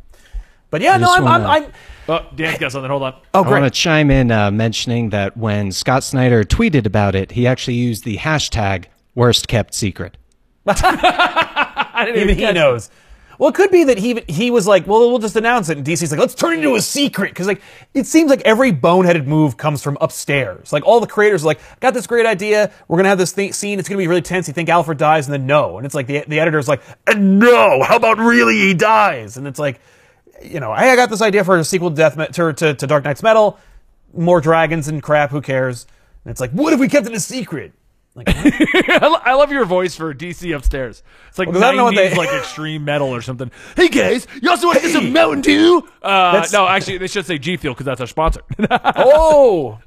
[0.70, 1.72] but yeah, no, I'm, I'm, wanna- I'm
[2.06, 2.90] Oh, Dan's got something.
[2.90, 3.14] Hold on.
[3.32, 7.32] oh I want to chime in uh, mentioning that when Scott Snyder tweeted about it,
[7.32, 10.18] he actually used the hashtag worst kept secret.
[10.66, 12.90] I didn't Even he catch knows.
[13.38, 15.86] Well, it could be that he he was like, well, we'll just announce it, and
[15.86, 17.60] DC's like, let's turn it into a secret because like
[17.92, 20.72] it seems like every boneheaded move comes from upstairs.
[20.72, 23.52] Like all the creators are like, got this great idea, we're gonna have this thing,
[23.52, 24.48] scene, it's gonna be really tense.
[24.48, 27.38] You think Alfred dies, and then no, and it's like the the editor's like, and
[27.38, 29.36] no, how about really he dies?
[29.36, 29.80] And it's like,
[30.42, 32.86] you know, hey, I got this idea for a sequel to Death to, to to
[32.86, 33.58] Dark Nights Metal,
[34.14, 35.30] more dragons and crap.
[35.30, 35.86] Who cares?
[36.24, 37.72] And it's like, what if we kept it a secret?
[38.16, 41.02] Like, I love your voice for DC upstairs.
[41.28, 43.50] It's like 'cause I don't know what 90s, they- like extreme metal or something.
[43.76, 45.86] Hey guys, you also want to get some Mountain Dew?
[46.02, 48.42] Uh, no, actually, they should say G Fuel because that's our sponsor.
[48.96, 49.78] Oh,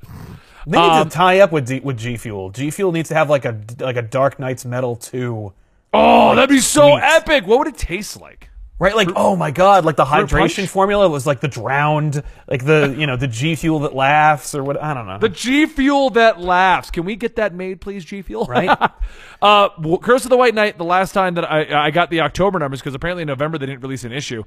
[0.65, 2.49] they need Um, to tie up with D, with G Fuel.
[2.49, 5.53] G Fuel needs to have like a like a Dark Nights Metal too.
[5.93, 6.99] oh, that'd be so Sweet.
[7.03, 7.47] epic.
[7.47, 8.46] What would it taste like?
[8.79, 12.93] Right, like oh my god, like the hydration formula was like the drowned, like the
[12.95, 15.17] you know the G fuel that laughs or what I don't know.
[15.17, 16.91] The G Fuel that laughs.
[16.91, 18.45] Can we get that made, please, G Fuel?
[18.45, 18.69] Right.
[19.41, 20.77] uh, Curse of the White Knight.
[20.77, 23.65] The last time that I I got the October numbers because apparently in November they
[23.65, 24.43] didn't release an issue.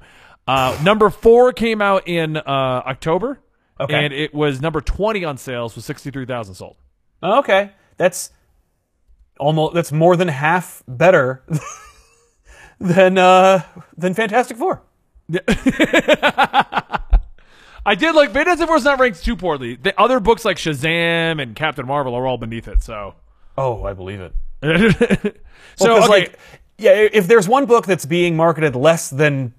[0.47, 3.37] Uh, number four came out in uh, October,
[3.81, 3.93] Okay.
[4.05, 6.77] and it was number twenty on sales with sixty three thousand sold.
[7.21, 8.31] okay, that's
[9.41, 11.43] almost that's more than half better
[12.81, 13.61] than uh
[13.97, 14.81] than Fantastic Four.
[17.83, 19.75] I did like Fantastic Four's not ranked too poorly.
[19.75, 22.83] The other books like Shazam and Captain Marvel are all beneath it.
[22.83, 23.15] So,
[23.57, 24.33] Oh, I believe it.
[25.75, 26.07] so So, okay.
[26.07, 26.39] like,
[26.77, 29.53] yeah, if there's one book that's being marketed less than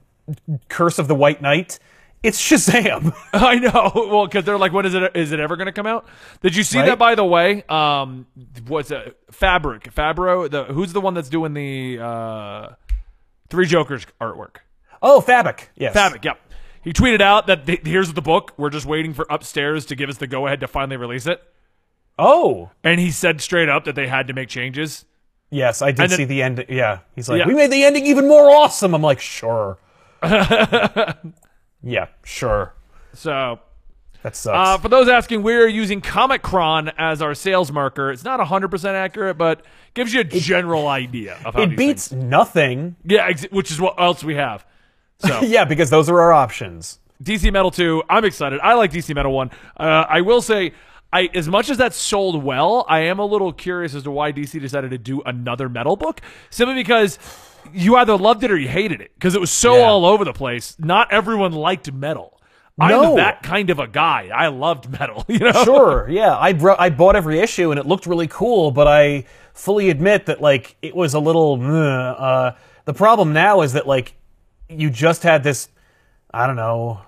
[0.68, 1.78] Curse of the White Knight,
[2.22, 3.12] it's Shazam.
[3.32, 3.90] I know.
[3.94, 5.16] Well, because they're like, when is it?
[5.16, 6.06] Is it ever going to come out?
[6.42, 6.86] Did you see Right?
[6.86, 6.98] that?
[7.00, 8.26] By the way, um,
[8.68, 9.18] what's it?
[9.32, 10.48] Fabric, Fabro.
[10.48, 12.68] The who's the one that's doing the uh,
[13.52, 14.56] Three Jokers artwork?
[15.02, 15.68] oh, Fabric.
[15.76, 15.92] Yes.
[15.92, 16.24] Fabric.
[16.24, 16.38] Yep.
[16.82, 18.54] He tweeted out that th- here's the book.
[18.56, 21.42] We're just waiting for upstairs to give us the go ahead to finally release it.
[22.18, 25.04] Oh, And he said straight up that they had to make changes.
[25.50, 26.64] yes, I did then- see the end.
[26.70, 27.46] Yeah, he's like, Yeah.
[27.46, 28.94] we made the ending even more awesome.
[28.94, 29.76] I'm like, sure.
[30.22, 32.74] yeah, sure.
[33.12, 33.60] So
[34.22, 34.68] That sucks.
[34.68, 38.10] Uh, for those asking, we're using Comichron as our sales marker.
[38.12, 42.24] It's not 100% accurate, but gives you a general idea of how it beats things-
[42.24, 42.96] nothing.
[43.04, 44.64] Yeah, which is what else we have.
[45.18, 46.98] So Yeah, because those are our options.
[47.22, 48.60] DC Metal 2, I'm excited.
[48.62, 49.50] I like DC Metal 1.
[49.76, 50.72] Uh, I will say,
[51.12, 54.32] I as much as that sold well, I am a little curious as to why
[54.32, 56.20] DC decided to do another metal book.
[56.50, 57.18] Simply because
[57.72, 59.12] you either loved it or you hated it.
[59.14, 59.82] Because it was so Yeah.
[59.84, 60.74] all over the place.
[60.78, 62.31] Not everyone liked metal.
[62.78, 64.30] I'm that kind of a guy.
[64.34, 65.64] I loved metal, you know?
[65.64, 66.36] Sure, yeah.
[66.36, 70.26] I bro- I bought every issue and it looked really cool, but I fully admit
[70.26, 71.60] that like it was a little.
[71.62, 72.52] Uh,
[72.84, 74.14] the problem now is that like
[74.68, 75.68] you just had this,
[76.32, 77.02] I don't know,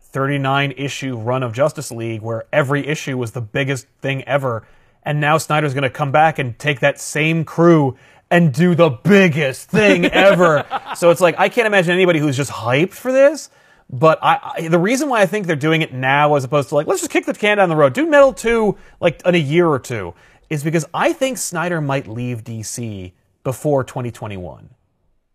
[0.00, 4.66] thirty nine issue run of Justice League where every issue was the biggest thing ever,
[5.02, 7.96] and now Snyder's going to come back and take that same crew
[8.30, 10.64] and do the biggest thing ever.
[10.96, 13.50] so it's like I can't imagine anybody who's just hyped for this.
[13.92, 16.76] But I, I, the reason why I think they're doing it now, as opposed to
[16.76, 19.38] like, let's just kick the can down the road, do Metal Two like in a
[19.38, 20.14] year or two,
[20.48, 24.70] is because I think Snyder might leave DC before 2021,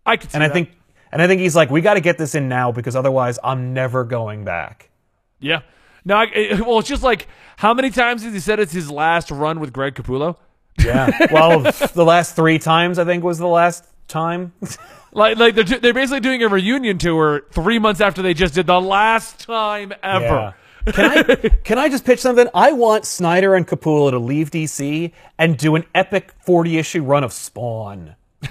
[0.06, 0.72] I could see and I think,
[1.12, 3.74] and I think he's like, we got to get this in now because otherwise, I'm
[3.74, 4.90] never going back.
[5.40, 5.62] Yeah.
[6.04, 9.32] No, I, well, it's just like how many times has he said it's his last
[9.32, 10.38] run with Greg Capullo?
[10.84, 11.10] Yeah.
[11.32, 14.54] well, the last three times I think was the last time.
[15.16, 18.68] Like, like they're they're basically doing a reunion tour three months after they just did
[18.68, 20.54] the last time ever.
[20.86, 20.92] Yeah.
[20.92, 21.24] Can I
[21.64, 22.48] can I just pitch something?
[22.54, 27.24] I want Snyder and Capullo to leave DC and do an epic 40 issue run
[27.24, 28.16] of Spawn.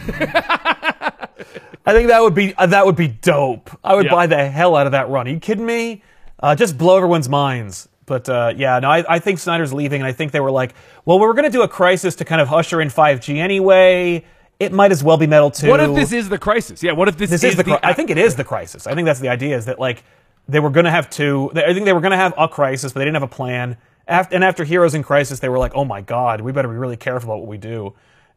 [1.87, 3.71] I think that would be uh, that would be dope.
[3.85, 4.13] I would Yeah.
[4.13, 5.27] buy the hell out of that run.
[5.29, 6.03] Are you kidding me?
[6.41, 7.89] Uh, just blow everyone's minds.
[8.07, 10.75] But uh, yeah, no, I, I think Snyder's leaving, and I think they were like,
[11.07, 14.25] well, we are going to do a crisis to kind of usher in 5G anyway.
[14.65, 15.69] It might as well be Metal 2.
[15.69, 16.83] What if this is the crisis?
[16.83, 16.93] Yeah.
[16.93, 17.65] What if this, This is the.
[17.65, 18.87] cri- I think it is the crisis.
[18.87, 19.57] I think that's the idea.
[19.57, 20.03] Is that like
[20.49, 21.51] they were going to have two.
[21.55, 23.77] I think they were going to have a crisis, but they didn't have a plan.
[24.07, 26.75] After, and after Heroes in Crisis, they were like, "Oh my God, we better be
[26.75, 27.95] really careful about what we do."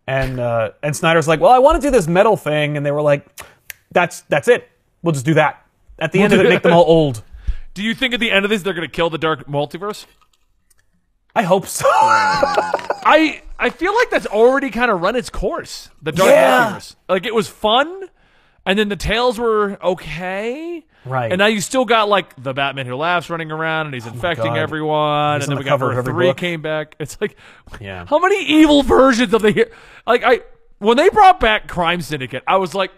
[0.07, 2.91] And uh, and Snyder's like, "Well, I want to do this metal thing," and they
[2.91, 3.25] were like,
[3.91, 4.69] "That's that's it.
[5.01, 5.65] We'll just do that."
[5.99, 7.23] At the end of it, make them all old.
[7.73, 10.05] Do you think at the end of this they're going to kill the dark multiverse?
[11.35, 11.85] I hope so.
[11.91, 15.89] I I feel like that's already kind of run its course.
[16.01, 16.79] The dark Yeah.
[17.09, 18.09] Like it was fun,
[18.65, 20.85] and then the tales were okay.
[21.05, 21.31] Right.
[21.31, 24.09] And now you still got like the Batman who laughs running around and he's oh
[24.09, 26.37] infecting everyone, He's and then the we got of three book.
[26.37, 26.95] came back.
[26.99, 27.37] It's like,
[27.79, 28.05] Yeah.
[28.05, 29.69] how many evil versions of the hero?
[30.05, 30.41] Like I
[30.79, 32.91] when they brought back Crime Syndicate, I was like,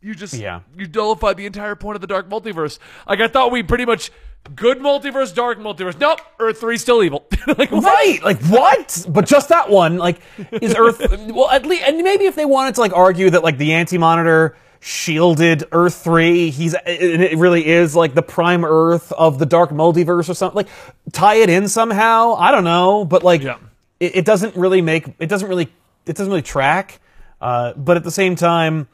[0.00, 0.60] you just Yeah.
[0.76, 2.78] you nullified the entire point of the dark multiverse.
[3.08, 4.10] Like I thought we pretty much
[4.54, 5.98] good multiverse, dark multiverse.
[5.98, 7.26] Nope, Earth three still evil.
[7.46, 7.84] like what?
[7.84, 9.06] Right, like what?
[9.08, 10.20] But just that one, like,
[10.52, 11.00] is Earth?
[11.34, 14.56] well, at least, and maybe if they wanted to like argue that like the Anti-Monitor
[14.80, 20.28] shielded Earth three, he's it really is like the prime Earth of the dark multiverse
[20.28, 20.56] or something.
[20.56, 20.68] Like,
[21.12, 22.34] tie it in somehow.
[22.34, 23.58] I don't know, but like, Yeah.
[24.00, 25.68] it, it doesn't really make it doesn't really
[26.06, 27.00] it doesn't really track.
[27.40, 28.88] Uh, but at the same time,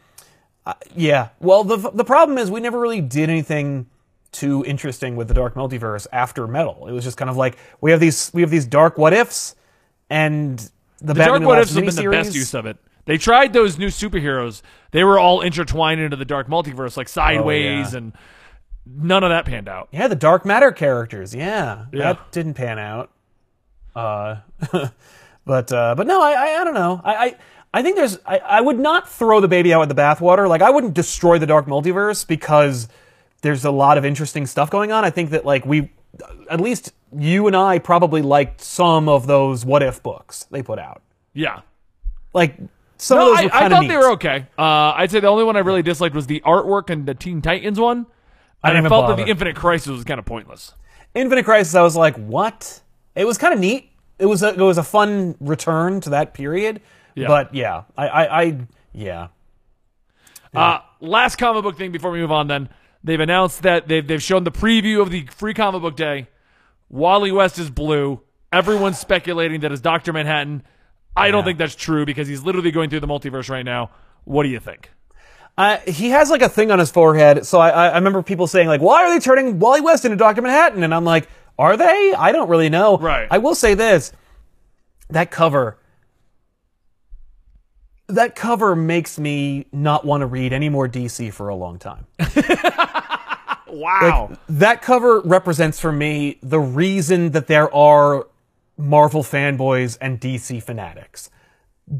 [0.67, 1.29] uh, yeah.
[1.41, 3.87] Well, the the problem is we never really did anything
[4.33, 6.87] too interesting with the dark multiverse after Metal.
[6.89, 9.55] It was just kind of like we have these we have these dark what ifs,
[10.11, 10.59] and
[10.99, 12.77] the, The Batman Dark What Ifs have been the best use of it.
[13.07, 14.63] They tried those new superheroes.
[14.93, 17.97] They were all intertwined into the dark multiverse, like Sideways, Oh, yeah.
[17.99, 18.13] and
[18.87, 19.89] none of that panned out.
[19.93, 21.35] Yeah, the dark matter characters.
[21.35, 22.15] Yeah, Yeah.
[22.15, 23.11] that didn't pan out.
[23.95, 24.37] Uh,
[25.45, 27.01] but uh, but no, I, I I don't know.
[27.05, 27.35] I, I
[27.75, 28.19] I think there's.
[28.25, 30.49] I, I would not throw the baby out with the bathwater.
[30.49, 32.87] Like I wouldn't destroy the dark multiverse because
[33.43, 35.05] there's a lot of interesting stuff going on.
[35.05, 35.91] I think that like we,
[36.49, 40.79] at least you and I probably liked some of those what if books they put
[40.79, 41.03] out.
[41.33, 41.63] Yeah.
[42.33, 42.57] Like
[42.97, 44.47] some No, of those I, I thought of they were okay.
[44.57, 47.43] Uh, I'd say the only one I really disliked was the artwork and the Teen
[47.43, 48.07] Titans one.
[48.63, 50.75] I And I, felt that the Infinite Crisis was kind of pointless.
[51.13, 51.75] Infinite Crisis.
[51.75, 52.83] I was like, what?
[53.17, 53.91] It was kind of neat.
[54.19, 56.81] It was a, it was a fun return to that period.
[57.15, 57.29] Yeah.
[57.29, 58.59] But yeah, I, I, I
[58.93, 59.29] yeah.
[60.55, 62.69] Uh, last comic book thing before we move on, then
[63.03, 66.29] they've announced that they've they've shown the preview of the free comic book day.
[66.89, 68.21] Wally West is blue.
[68.53, 70.63] Everyone's speculating that it's Doctor Manhattan.
[71.17, 73.91] I don't think that's true because he's literally going through the multiverse right now.
[74.25, 74.91] What do you think?
[75.57, 77.47] Uh, he has like a thing on his forehead.
[77.47, 80.17] So I, I I remember people saying like, why are they turning Wally West into
[80.17, 80.83] Doctor Manhattan?
[80.83, 82.15] And I'm like, are they?
[82.17, 82.99] I don't really know.
[82.99, 83.29] Right.
[83.31, 84.13] I will say this:
[85.11, 85.79] that cover,
[88.09, 92.07] that cover makes me not want to read any more DC for a long time.
[93.75, 94.31] Wow.
[94.49, 98.29] that cover represents for me the reason that there are
[98.77, 101.29] Marvel fanboys and DC fanatics.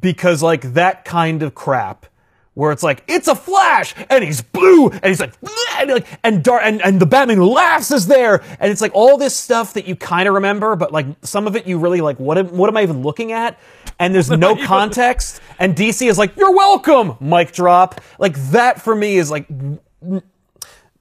[0.01, 2.07] Because like that kind of crap
[2.55, 5.35] where it's like it's a flash and he's blue and he's like
[5.77, 9.19] and like and dar- and and the Batman laughs is there and it's like all
[9.19, 12.19] this stuff that you kind of remember but like some of it you really like
[12.21, 13.59] what am, what am I even looking at
[13.99, 18.95] and there's no context and DC is like you're welcome mic drop like that for
[18.95, 19.81] me is like n-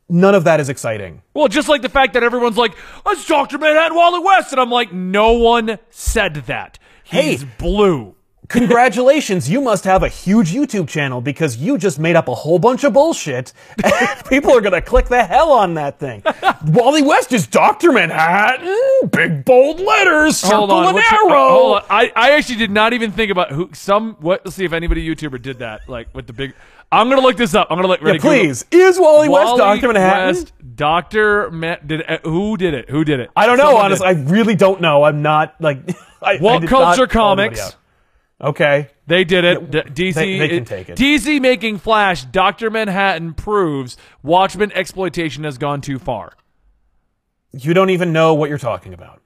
[0.09, 2.75] none of that is exciting well, just like the fact that everyone's like,
[3.07, 6.77] "It's Doctor Manhattan, Wally West," and I'm like, no one said that.
[7.03, 7.49] He's Hey.
[7.57, 8.13] blue.
[8.53, 12.59] Congratulations, you must have a huge YouTube channel because you just made up a whole
[12.59, 13.51] bunch of bullshit.
[13.83, 16.21] And people are going to click the hell on that thing.
[16.67, 17.91] Wally West is Dr.
[17.91, 21.31] Manhattan, big bold letters, circle and arrow.
[21.31, 21.83] uh, hold on.
[21.89, 24.17] I, I actually did not even think about who some.
[24.19, 24.45] What?
[24.45, 25.89] Let's see if anybody YouTuber did that.
[25.89, 26.53] Like with the big.
[26.91, 27.67] I'm gonna look this up.
[27.71, 28.01] I'm gonna look.
[28.01, 28.31] Yeah, Ready, Google.
[28.39, 29.87] please, is Wally, West Dr.
[29.87, 30.27] Manhattan?
[30.35, 32.89] West, Doctor Ma- did uh, who did it?
[32.89, 33.31] Who did it?
[33.35, 34.13] I don't know, Someone honestly.
[34.13, 34.27] did.
[34.27, 35.03] I really don't know.
[35.03, 35.79] I'm not like.
[36.21, 37.75] I, I WhatCulture not Comics.
[38.41, 38.89] Okay.
[39.07, 39.71] They did it.
[39.71, 40.13] D- DC.
[40.15, 40.97] they- they can take it.
[40.97, 42.25] DC making Flash.
[42.25, 46.33] Doctor Manhattan proves Watchmen exploitation has gone too far.
[47.51, 49.21] You don't even know what you're talking about.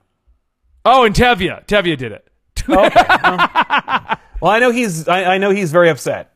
[0.84, 1.66] Oh, and Tevia.
[1.66, 2.28] Tevia did it.
[4.40, 5.08] Well, I know he's.
[5.08, 6.32] I, I know he's very upset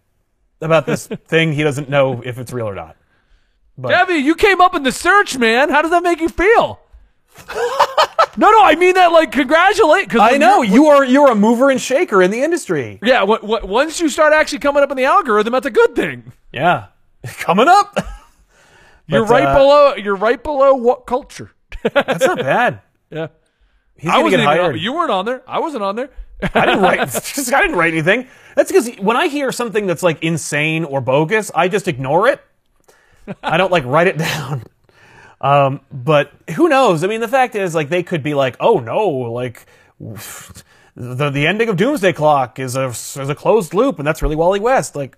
[0.61, 1.53] about this thing.
[1.53, 2.97] He doesn't know if it's real or not.
[3.79, 3.93] But.
[3.93, 5.71] Tevia, you came up in the search, man.
[5.71, 6.81] How does that make you feel?
[8.35, 10.09] No, no, I mean that like congratulate.
[10.09, 11.33] Cause I know you're- you are.
[11.33, 12.99] A mover and shaker in the industry.
[13.03, 15.95] Yeah, what, what, once you start actually coming up in the algorithm, that's a good
[15.95, 16.33] thing.
[16.53, 16.87] Yeah,
[17.38, 17.97] coming up.
[19.07, 19.95] You're But, right uh, below.
[19.97, 21.51] You're right below WhatCulture?
[21.92, 22.81] That's not bad.
[23.11, 23.27] yeah,
[23.97, 24.75] He's I wasn't hired.
[24.77, 25.42] On, you weren't on there.
[25.47, 26.11] I wasn't on there.
[26.55, 27.01] I didn't write.
[27.01, 28.29] I didn't write anything.
[28.57, 32.40] That's because when I hear something that's like insane or bogus, I just ignore it.
[33.42, 34.64] I don't like write it down.
[35.43, 37.05] Um, but who knows?
[37.05, 39.67] I mean, the fact is, like, they could be like, "Oh no, like."
[40.95, 44.37] The, the ending of Doomsday Clock is a is a closed loop, and that's really
[44.37, 44.95] Wally West.
[44.95, 45.17] Like,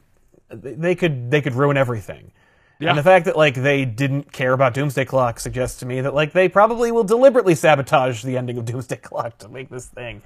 [0.48, 2.30] they could they could ruin everything.
[2.78, 2.90] Yeah.
[2.90, 6.14] And the fact that like they didn't care about Doomsday Clock suggests to me that
[6.14, 10.22] like they probably will deliberately sabotage the ending of Doomsday Clock to make this thing.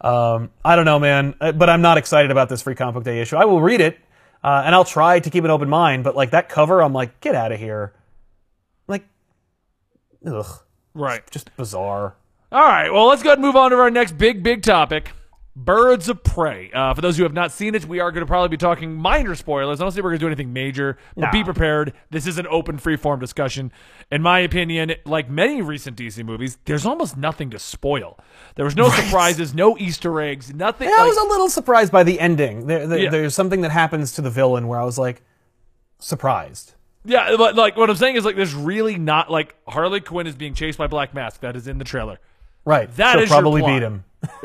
[0.00, 3.04] Um, I don't know, man, Uh, but I'm not excited about this free comic book
[3.04, 3.36] day issue.
[3.36, 3.98] I will read it,
[4.42, 6.04] uh, and I'll try to keep an open mind.
[6.04, 7.92] But like that cover, I'm like, get out of here.
[10.22, 10.60] Like, ugh,
[10.94, 11.28] Right.
[11.30, 12.16] just bizarre.
[12.52, 12.90] All right.
[12.92, 15.12] Well, let's go ahead and move on to our next big, big topic.
[15.56, 16.70] Birds of Prey.
[16.72, 18.94] Uh, for those who have not seen it, we are going to probably be talking
[18.94, 19.80] minor spoilers.
[19.80, 21.92] I don't think we're going to do anything major, but be prepared.
[22.10, 23.70] This is an open, free-form discussion.
[24.10, 28.18] In my opinion, like many recent DC movies, there's almost nothing to spoil.
[28.54, 30.88] There was no surprises, no Easter eggs, nothing.
[30.88, 32.66] Yeah, I was a little surprised by the ending.
[32.66, 33.10] There, there- Yeah.
[33.10, 35.22] There's something that happens to the villain where I was like,
[35.98, 36.74] surprised.
[37.04, 40.34] Yeah, but like what I'm saying is like there's really not like Harley Quinn is
[40.34, 41.40] being chased by Black Mask.
[41.40, 42.18] That is in the trailer.
[42.64, 42.94] Right.
[42.96, 44.04] That She'll is probably beat him.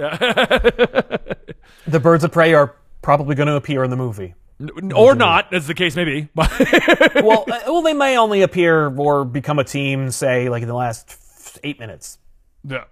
[1.88, 4.36] the birds of prey are probably going to appear in the movie.
[4.60, 6.30] N- Or not, as the case may be.
[6.36, 10.74] Well, uh, well, they may only appear or become a team, say, like in the
[10.76, 12.18] last eight minutes.
[12.64, 12.86] yeah.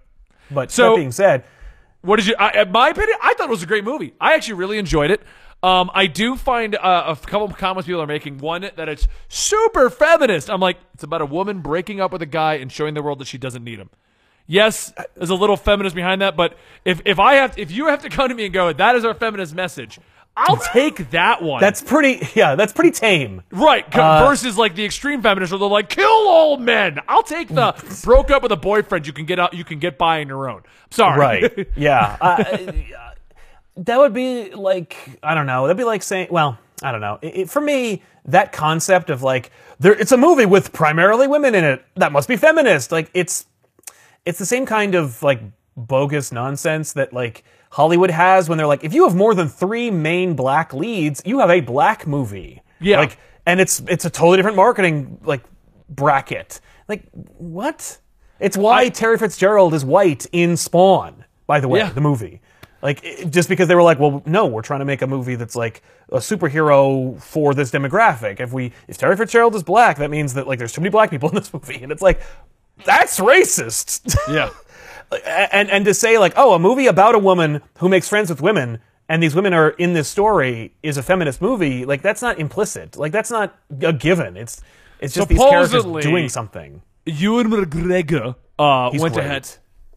[0.50, 1.44] But So- that being said,
[2.02, 2.34] What did you?
[2.38, 4.12] I, my opinion, I thought it was a great movie.
[4.20, 5.22] I actually really enjoyed it.
[5.64, 8.38] Um, I do find uh, a couple of comments people are making.
[8.38, 10.50] One that it's super feminist.
[10.50, 13.18] I'm like, it's about a woman breaking up with a guy and showing the world
[13.20, 13.88] that she doesn't need him.
[14.46, 18.02] Yes, there's a little feminist behind that, but if if I have if you have
[18.02, 19.98] to come to me and go, that is our feminist message,
[20.36, 21.62] I'll take that one.
[21.62, 22.28] that's pretty.
[22.34, 23.40] Yeah, that's pretty tame.
[23.50, 26.98] Right, Uh, versus like the extreme feminists where they're like, kill all men.
[27.08, 27.72] I'll take the
[28.04, 30.50] broke up with a boyfriend you can get out you can get by on your
[30.50, 30.62] own.
[30.90, 31.18] Sorry.
[31.18, 31.68] Right.
[31.76, 32.18] yeah.
[32.20, 32.86] I,
[33.76, 35.66] that would be like I don't know.
[35.66, 37.18] That'd be like saying, well, I don't know.
[37.22, 41.54] It, it- for me, that concept of like there, it's a movie with primarily women
[41.54, 41.84] in it.
[41.96, 42.92] That must be feminist.
[42.92, 43.46] Like it's
[44.24, 45.40] it's the same kind of like
[45.76, 49.90] bogus nonsense that like Hollywood has when they're like, if you have more than three
[49.90, 52.62] main black leads, you have a black movie.
[52.80, 52.98] Yeah.
[53.00, 55.42] Like, and it's it's a totally different marketing like
[55.88, 56.60] bracket.
[56.88, 57.98] Like what?
[58.40, 61.24] It's why Terry Fitzgerald is white in Spawn.
[61.46, 61.90] By the way, Yeah.
[61.90, 62.40] the movie.
[62.84, 65.56] Like just because they were like, well, no, we're trying to make a movie that's
[65.56, 68.40] like a superhero for this demographic.
[68.40, 71.08] If we if Terry Fitzgerald is black, that means that like there's too many black
[71.08, 72.20] people in this movie, and it's like
[72.84, 74.14] that's racist.
[74.30, 74.50] Yeah.
[75.26, 78.42] and and to say like, oh, a movie about a woman who makes friends with
[78.42, 81.86] women, and these women are in this story is a feminist movie.
[81.86, 82.98] Like that's not implicit.
[82.98, 84.36] Like that's not a given.
[84.36, 84.60] It's
[85.00, 86.82] it's just these characters doing something.
[87.06, 89.24] Ewan McGregor uh, went great.
[89.24, 89.48] ahead.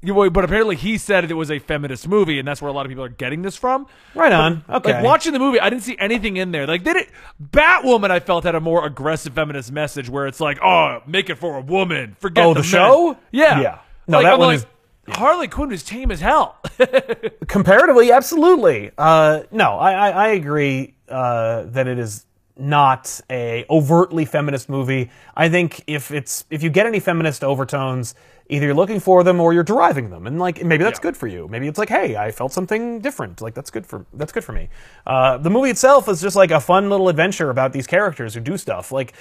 [0.04, 2.86] Yeah, but apparently he said it was a feminist movie, and that's where a lot
[2.86, 3.88] of people are getting this from.
[4.14, 4.64] Right on.
[4.68, 5.02] Like Okay.
[5.02, 6.68] watching the movie, I didn't see anything in there.
[6.68, 7.10] Like, did it?
[7.44, 11.36] Batwoman, I felt had a more aggressive feminist message where it's like, "Oh, make it
[11.36, 13.18] for a woman, forget Oh, the, the men." show?
[13.32, 13.80] Yeah, Yeah.
[14.08, 14.66] No, Like, that I'm one like, is-
[15.18, 16.58] Harley Quinn was tame as hell.
[17.48, 18.92] Comparatively, absolutely.
[18.98, 22.26] Uh, no, I, I, I agree uh, that it is
[22.58, 25.10] not a overtly feminist movie.
[25.36, 28.16] I think if it's if you get any feminist overtones,
[28.50, 31.04] either you're looking for them or you're deriving them, and like maybe that's Yeah.
[31.04, 31.48] good for you.
[31.50, 33.42] Maybe it's like, hey, I felt something different.
[33.42, 34.70] Like that's good for that's good for me.
[35.06, 38.40] Uh, the movie itself is just like a fun little adventure about these characters who
[38.40, 38.92] do stuff.
[38.92, 39.14] Like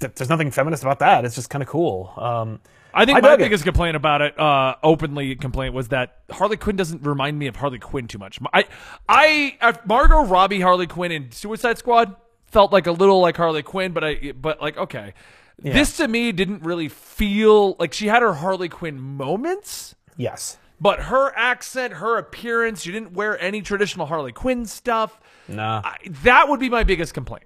[0.00, 1.24] th- there's nothing feminist about that.
[1.24, 2.12] It's just kind of cool.
[2.16, 2.60] Um,
[2.96, 3.44] I think I my dug it.
[3.46, 7.56] biggest complaint about it, uh, openly complaint, was that Harley Quinn doesn't remind me of
[7.56, 8.38] Harley Quinn too much.
[8.52, 8.66] I,
[9.08, 12.14] I, Margot Robbie Harley Quinn in Suicide Squad
[12.46, 15.12] felt like a little like Harley Quinn, but I, but like okay,
[15.58, 19.94] this to me didn't really feel like she had her Harley Quinn moments.
[20.16, 20.58] yes.
[20.80, 25.18] But her accent, her appearance, she didn't wear any traditional Harley Quinn stuff.
[25.48, 25.80] Nah.
[25.84, 27.44] I, that would be my biggest complaint.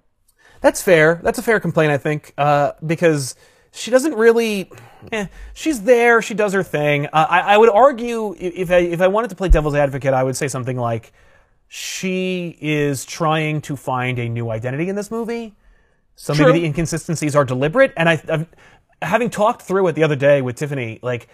[0.61, 1.21] That's fair.
[1.23, 3.37] That's a fair complaint, I think, uh, because
[3.71, 4.73] she doesn't really.
[5.13, 6.21] Eh, she's there.
[6.23, 7.07] She does her thing.
[7.07, 10.25] Uh, I, I would argue if I if I wanted to play devil's advocate, I
[10.25, 11.13] would say something like
[11.69, 15.55] she is trying to find a new identity in this movie.
[16.21, 16.47] So True.
[16.47, 17.93] maybe the inconsistencies are deliberate.
[17.97, 18.47] And I, I've,
[19.01, 21.29] having talked through it the other day with Tiffany, like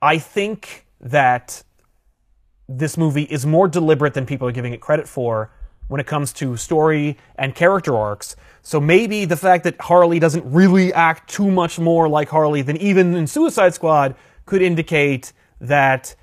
[0.00, 1.62] I think that
[2.66, 5.52] this movie is more deliberate than people are giving it credit for
[5.88, 8.34] when it comes to story and character arcs.
[8.62, 12.78] So maybe the fact that Harley doesn't really act too much more like Harley than
[12.78, 14.14] even in Suicide Squad
[14.46, 16.16] could indicate that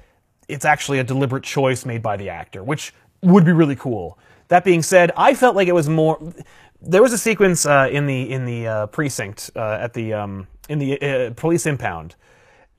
[0.48, 4.18] it's actually a deliberate choice made by the actor, which would be really cool.
[4.48, 6.34] That being said, I felt like it was more.
[6.82, 10.48] There was a sequence uh, in the in the uh, precinct uh, at the um,
[10.70, 12.16] in the uh, police impound,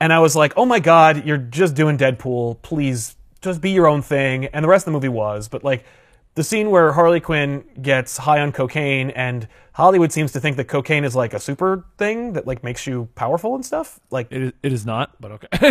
[0.00, 2.62] and I was like, "Oh my god, you're just doing Deadpool.
[2.62, 5.84] Please, just be your own thing." And the rest of the movie was, but like
[6.38, 10.66] the scene where Harley Quinn gets high on cocaine and Hollywood seems to think that
[10.66, 13.98] cocaine is like a super thing that like makes you powerful and stuff.
[14.12, 15.48] Like It is, it is not, but okay.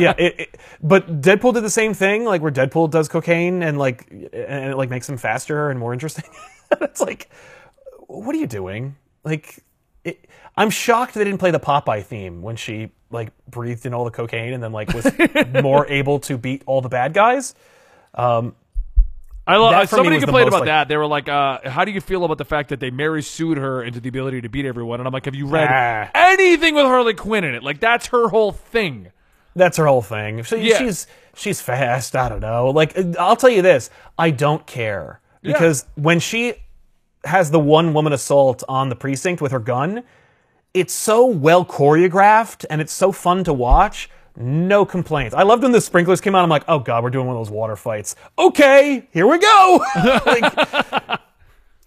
[0.00, 3.78] yeah, it, it, but Deadpool did the same thing, like where Deadpool does cocaine and
[3.78, 6.24] like and it like makes him faster and more interesting.
[6.80, 7.28] it's like,
[8.06, 8.96] what are you doing?
[9.24, 9.58] Like,
[10.04, 14.04] it, I'm shocked they didn't play the Popeye theme when she like breathed in all
[14.04, 15.06] the cocaine and then like was
[15.62, 17.54] more able to beat all the bad guys.
[18.14, 18.54] Um,
[19.48, 19.88] I love.
[19.88, 20.88] For somebody complained most, about like- that.
[20.88, 23.58] They were like, uh, "How do you feel about the fact that they Mary sued
[23.58, 26.10] her into the ability to beat everyone?" And I'm like, "Have you read Ah.
[26.14, 27.62] anything with Harley Quinn in it?
[27.62, 29.12] Like that's her whole thing."
[29.54, 30.42] That's her whole thing.
[30.42, 30.78] She, Yeah.
[30.78, 32.14] She's she's fast.
[32.16, 32.70] I don't know.
[32.70, 33.88] Like I'll tell you this,
[34.18, 36.54] I don't care because when she
[37.26, 40.02] has the one woman assault on the precinct with her gun,
[40.74, 44.08] it's so well choreographed and it's so fun to watch.
[44.38, 45.34] No complaints.
[45.34, 46.42] I loved when the sprinklers came out.
[46.42, 48.16] I'm like, oh god, we're doing one of those water fights.
[48.38, 49.84] Okay, here we go.
[50.26, 51.20] Like,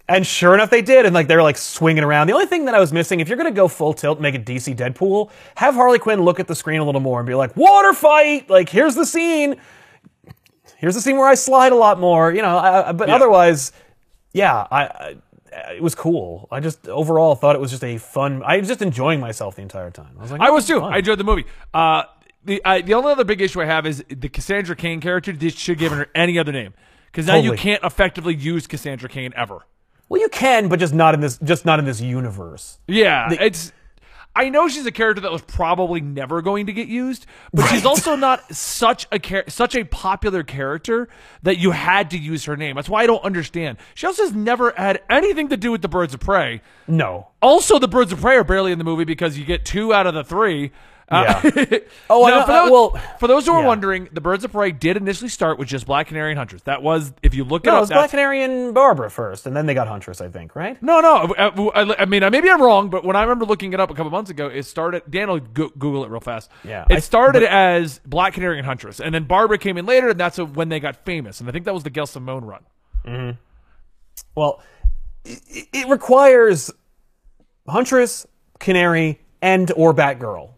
[0.08, 1.06] and sure enough, they did.
[1.06, 2.26] And like they're like swinging around.
[2.26, 4.40] The only thing that I was missing, if you're gonna go full tilt, make a
[4.40, 7.56] DC Deadpool, have Harley Quinn look at the screen a little more and be like,
[7.56, 8.50] water fight.
[8.50, 9.54] Like here's the scene.
[10.78, 12.32] Here's the scene where I slide a lot more.
[12.32, 12.58] You know.
[12.58, 13.70] I, I- but otherwise,
[14.32, 15.16] yeah, I, I
[15.52, 16.48] it was cool.
[16.50, 18.42] I just overall thought it was just a fun.
[18.44, 20.14] I was just enjoying myself the entire time.
[20.18, 20.80] I was like, I "Oh, was too.
[20.80, 21.44] fun." I enjoyed the movie.
[21.74, 22.04] Uh,
[22.44, 25.32] the I, the only other big issue I have is the Cassandra Cain character.
[25.32, 26.74] They should have given her any other name
[27.06, 29.66] because now you can't effectively use Cassandra Cain ever.
[30.08, 31.38] well, you can, but just not in this.
[31.42, 32.78] Just not in this universe.
[32.86, 33.72] Yeah, it's.
[34.34, 37.84] I know she's a character that was probably never going to get used, but she's
[37.84, 41.08] also not such a char- such a popular character
[41.42, 42.76] that you had to use her name.
[42.76, 43.78] That's why I don't understand.
[43.94, 46.62] She also has never had anything to do with the Birds of Prey.
[46.86, 47.28] No.
[47.42, 50.06] Also, the Birds of Prey are barely in the movie because you get two out
[50.06, 50.70] of the three,
[51.10, 51.40] Uh,
[52.08, 53.66] Oh, I no, know- for uh, those, well, for those who are yeah.
[53.66, 56.62] wondering, the Birds of Prey did initially start with just Black Canary and Huntress.
[56.62, 59.46] That was, if you look it No, it up, was Black Canary and Barbara first,
[59.46, 60.80] and then they got Huntress, I think, right?
[60.82, 61.32] No, no.
[61.36, 63.94] uh, I, I mean, maybe I'm wrong, but when I remember looking it up a
[63.94, 65.02] couple months ago, it started.
[65.10, 66.50] Dan will go, Google it real fast.
[66.64, 69.86] Yeah, it I- started but- as Black Canary and Huntress, and then Barbara came in
[69.86, 71.40] later, and that's when they got famous.
[71.40, 73.36] And I think that was the Gail Simone run.
[74.34, 74.62] Well,
[75.24, 76.70] it, it requires
[77.68, 78.26] Huntress,
[78.58, 80.52] Canary, and or Batgirl.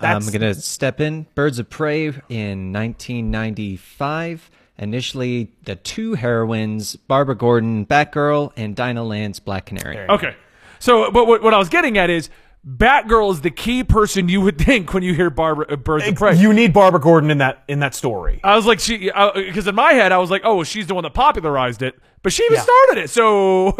[0.00, 1.26] That's I'm gonna step in.
[1.34, 4.50] Birds of Prey in 1995.
[4.76, 9.98] Initially, the two heroines: Barbara Gordon, Batgirl, and Dinah Lance, Black Canary.
[10.08, 10.34] Okay,
[10.78, 12.28] so but what, what I was getting at is
[12.66, 16.14] Batgirl is the key person you would think when you hear Barbara uh, Birds of
[16.14, 16.36] Prey.
[16.36, 18.40] You need Barbara Gordon in that in that story.
[18.42, 21.04] I was like, she, because in my head, I was like, oh, she's the one
[21.04, 22.62] that popularized it, but she even Yeah.
[22.62, 23.10] started it.
[23.10, 23.76] So,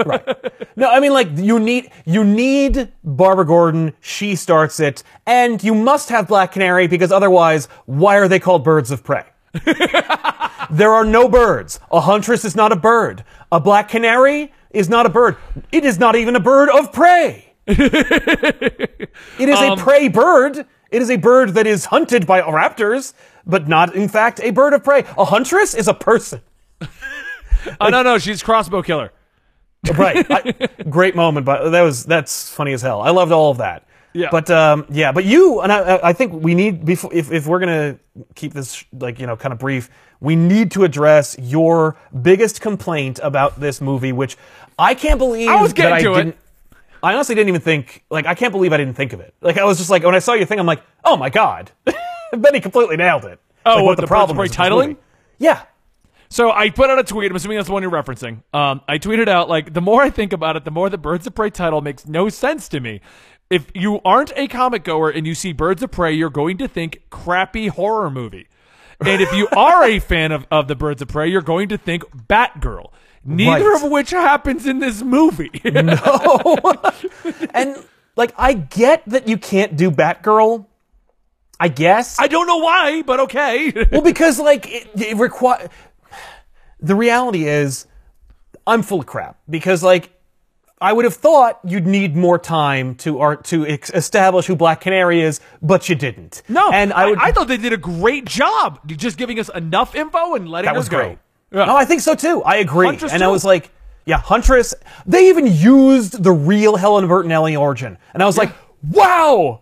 [0.77, 3.95] No, I mean like you need you need Barbara Gordon.
[4.01, 8.65] She starts it, and you must have Black Canary because otherwise, why are they called
[8.65, 9.25] birds of prey?
[10.71, 11.81] there are no birds.
[11.91, 13.25] A huntress is not a bird.
[13.53, 15.37] A black canary is not a bird.
[15.71, 17.54] It is not even a bird of prey.
[17.67, 19.09] it
[19.39, 20.67] is a prey bird.
[20.91, 23.15] It is a bird that is hunted by raptors,
[23.47, 25.05] but not in fact a bird of prey.
[25.17, 26.41] A huntress is a person.
[27.81, 29.13] oh no, no, she's crossbow killer.
[29.97, 30.27] right.
[30.31, 33.01] I, great moment, but that was that's funny as hell.
[33.01, 33.87] I loved all of that.
[34.15, 34.29] Yeah.
[34.31, 37.59] But um, yeah, but you and I, I think we need before if, if we're
[37.59, 37.99] gonna
[38.35, 39.91] keep this like you know kind of brief,
[40.21, 44.37] we need to address your biggest complaint about this movie, which
[44.79, 46.39] I can't believe I was that getting I to it.
[47.05, 49.35] I honestly didn't even think like I can't believe I didn't think of it.
[49.41, 51.71] Like I was just like when I saw your thing, I'm like, oh my god,
[52.33, 53.39] Benny completely nailed it.
[53.67, 54.97] Oh, like, what, the Birds of problem Prey is titling?
[55.39, 55.63] Yeah.
[56.31, 57.31] So I put out a tweet.
[57.31, 58.43] I'm assuming that's the one you're referencing.
[58.53, 61.27] Um, I tweeted out like, the more I think about it, the more the Birds
[61.27, 63.03] of Prey title makes no sense to me.
[63.51, 66.67] If you aren't a comic goer and you see Birds of Prey, you're going to
[66.67, 68.49] think crappy horror movie.
[69.05, 71.79] And if you are a fan of, of the Birds of Prey, you're going to
[71.79, 72.91] think Batgirl.
[73.25, 73.85] Neither Right.
[73.85, 75.51] of which happens in this movie.
[75.65, 76.63] No.
[77.55, 77.77] and
[78.17, 80.67] like I get that you can't do Batgirl.
[81.59, 82.19] I guess.
[82.19, 83.73] I don't know why, but okay.
[83.93, 85.69] well, because like it, it require.
[86.81, 87.87] The reality is,
[88.67, 90.11] I'm full of crap because like
[90.81, 94.81] I would have thought you'd need more time to art to ex- establish who Black
[94.83, 96.43] Canary is, but you didn't.
[96.49, 97.19] no, and I would.
[97.19, 100.77] I, thought they did a great job just giving us enough info and letting that
[100.77, 101.17] us was go.
[101.55, 101.67] Yeah.
[101.67, 102.43] No, I think so too.
[102.43, 102.87] I agree.
[102.87, 103.71] Huntress and I was like,
[104.07, 104.75] yeah, Huntress.
[105.07, 108.53] They even used the real Helen Bertinelli origin, and I was like,
[108.91, 109.61] wow.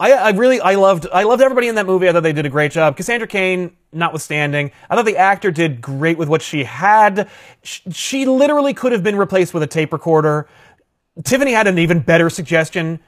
[0.00, 2.08] I, I really I loved I loved everybody in that movie.
[2.08, 2.96] I thought they did a great job.
[2.96, 7.28] Cassandra Cain, notwithstanding, I thought the actor did great with what she had.
[7.62, 10.48] She, she literally could have been replaced with a tape recorder.
[11.24, 13.00] Tiffany had an even better suggestion.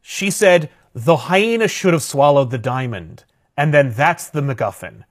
[0.00, 3.24] She said the hyena should have swallowed the diamond,
[3.56, 5.04] and then that's the MacGuffin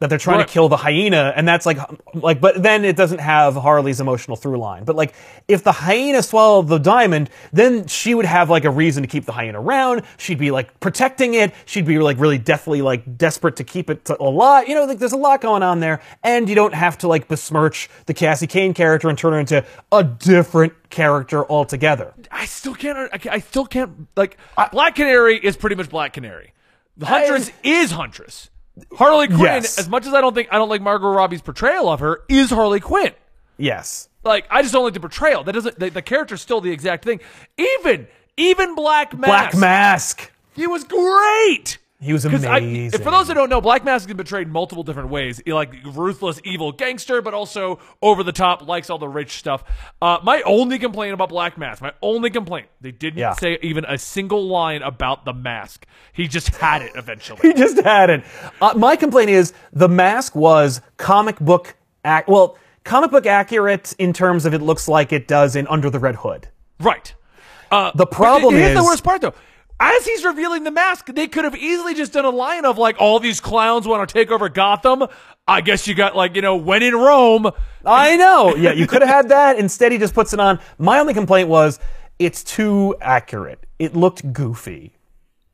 [0.00, 0.48] that they're trying Right.
[0.48, 1.78] to kill the hyena, and that's like,
[2.14, 4.84] like, but then it doesn't have Harley's emotional through line.
[4.84, 5.14] But like,
[5.46, 9.26] if the hyena swallowed the diamond, then she would have like a reason to keep
[9.26, 10.02] the hyena around.
[10.16, 11.52] She'd be like protecting it.
[11.66, 14.68] She'd be like really deathly like desperate to keep it alive.
[14.68, 17.28] You know, like there's a lot going on there, and you don't have to like
[17.28, 22.14] besmirch the Cassie Cain character and turn her into a different character altogether.
[22.30, 22.98] I still can't.
[23.12, 24.06] I, I still can't.
[24.16, 24.38] Like
[24.72, 26.54] Black Canary is pretty much Black Canary.
[26.96, 28.48] The Huntress is Huntress.
[28.96, 29.78] Harley Quinn, Yes.
[29.78, 32.50] as much as I don't think I don't like Margot Robbie's portrayal of her, is
[32.50, 33.12] Harley Quinn.
[33.56, 34.08] Yes.
[34.24, 35.44] Like I just don't like the portrayal.
[35.44, 35.78] That doesn't.
[35.78, 37.20] The, the character's still the exact thing.
[37.58, 38.06] Even
[38.36, 39.26] even Black Mask.
[39.52, 40.32] Black Mask.
[40.54, 41.78] He was great.
[42.02, 43.02] He was 'Cause I- amazing.
[43.02, 45.42] for those that don't know, Black Mask has been portrayed multiple different ways.
[45.44, 49.62] He, Like ruthless, evil gangster, but also over the top, likes all the rich stuff.
[50.00, 53.34] Uh, my only complaint about Black Mask, my only complaint, they didn't Yeah.
[53.34, 55.84] say even a single line about the mask.
[56.14, 57.40] He just had it eventually.
[57.42, 58.24] he just had it.
[58.62, 64.14] Uh, my complaint is the mask was comic book ac- well, comic book accurate in
[64.14, 66.48] terms of it looks like it does in Under the Red Hood.
[66.80, 67.12] right.
[67.70, 69.34] Uh, The problem here's the is- worst part though.
[69.82, 72.96] As he's revealing the mask, they could have easily just done a line of like,
[73.00, 75.06] all these clowns want to take over Gotham.
[75.48, 77.50] I guess you got like, you know, when in Rome.
[77.86, 78.54] I know.
[78.56, 79.58] Yeah, you could have had that.
[79.58, 80.60] Instead, he just puts it on.
[80.78, 81.80] My only complaint was
[82.18, 83.64] it's too accurate.
[83.78, 84.92] It looked goofy.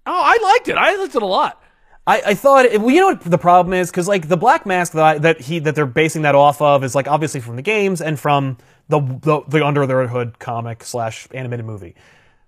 [0.04, 0.76] Oh, I liked it.
[0.76, 1.62] I liked it a lot.
[2.08, 3.90] I, I thought, it, well, you know what the problem is?
[3.90, 6.82] Because like the black mask that I, that he that they're basing that off of
[6.82, 8.58] is like obviously from the games and from
[8.88, 11.94] the the, the Under the Red Hood comic slash animated movie.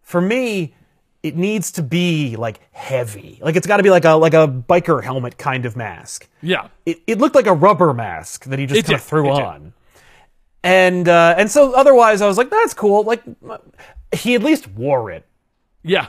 [0.02, 0.74] For me,
[1.22, 3.38] it needs to be like heavy.
[3.42, 6.28] Like it's got to be like a like a biker helmet kind of mask.
[6.42, 6.68] Yeah.
[6.86, 9.42] It, it looked like a rubber mask that he just kind of threw It did.
[9.44, 9.72] on.
[10.62, 13.02] And uh, and so otherwise, I was like, that's cool.
[13.04, 13.22] Like
[14.12, 15.24] he at least wore it.
[15.82, 16.08] Yeah.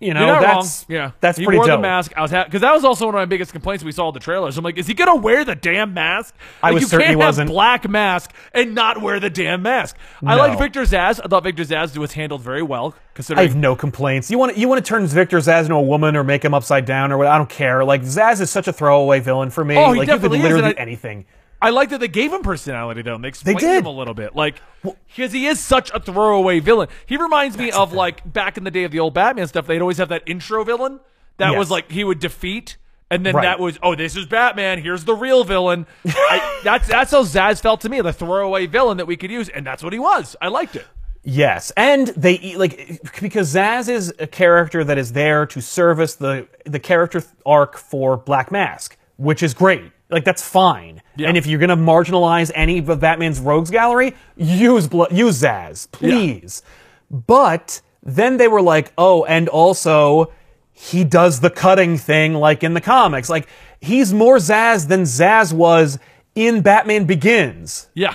[0.00, 0.96] You know, You're not that's wrong.
[0.96, 1.78] Yeah, that's he pretty wore dope.
[1.78, 2.12] the mask.
[2.16, 4.20] I was because that was also one of my biggest complaints we saw in the
[4.20, 4.56] trailers.
[4.56, 6.36] I'm like, is he gonna wear the damn mask?
[6.62, 7.50] I Like, was you certain can't he wasn't.
[7.50, 9.96] black mask and not wear the damn mask.
[10.24, 10.40] I No.
[10.42, 11.18] like Victor Zsasz.
[11.24, 14.30] I thought Victor Zsasz was handled very well Considering I have no complaints.
[14.30, 16.84] You want you want to turn Victor Zsasz into a woman or make him upside
[16.84, 17.26] down or what?
[17.26, 17.84] I don't care.
[17.84, 19.76] Like Zsasz is such a throwaway villain for me.
[19.76, 21.24] Oh, he like you could definitely is, literally do anything.
[21.60, 23.14] I like that they gave him personality though.
[23.16, 23.78] And they explained did.
[23.78, 26.88] him a little bit, like because he is such a throwaway villain.
[27.06, 29.66] He reminds me of like back in the day of the old Batman stuff.
[29.66, 31.00] They'd always have that intro villain
[31.38, 31.58] that Yes.
[31.58, 32.76] was like he would defeat,
[33.10, 33.42] and then Right.
[33.42, 34.80] that was oh this is Batman.
[34.82, 35.86] Here's the real villain.
[36.06, 39.48] I, that's that's how Zsasz felt to me, the throwaway villain that we could use,
[39.48, 40.36] and that's what he was.
[40.40, 40.86] I liked it.
[41.24, 46.46] Yes, and they like because Zsasz is a character that is there to service the
[46.64, 49.90] the character arc for Black Mask, which is great.
[50.10, 51.02] Like that's fine.
[51.16, 51.28] Yeah.
[51.28, 56.62] And if you're gonna marginalize any of Batman's rogues gallery, use use Zsasz, please.
[57.10, 60.32] But then they were like, oh, and also
[60.72, 63.28] he does the cutting thing like in the comics.
[63.28, 63.48] Like
[63.80, 65.98] he's more Zsasz than Zsasz was
[66.34, 67.88] in Batman Begins.
[67.94, 68.14] Yeah.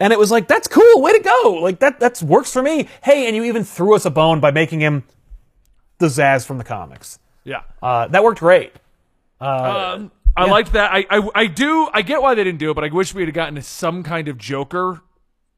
[0.00, 1.58] And it was like, that's cool, way to go.
[1.62, 2.88] Like that that's works for me.
[3.02, 5.04] Hey, and you even threw us a bone by making him
[5.98, 7.18] the Zsasz from the comics.
[7.44, 7.62] Yeah.
[7.82, 8.72] Uh, that worked great.
[9.40, 10.90] Um, I liked that.
[10.92, 11.88] I, I I do.
[11.92, 14.28] I get why they didn't do it, but I wish we had gotten some kind
[14.28, 15.00] of Joker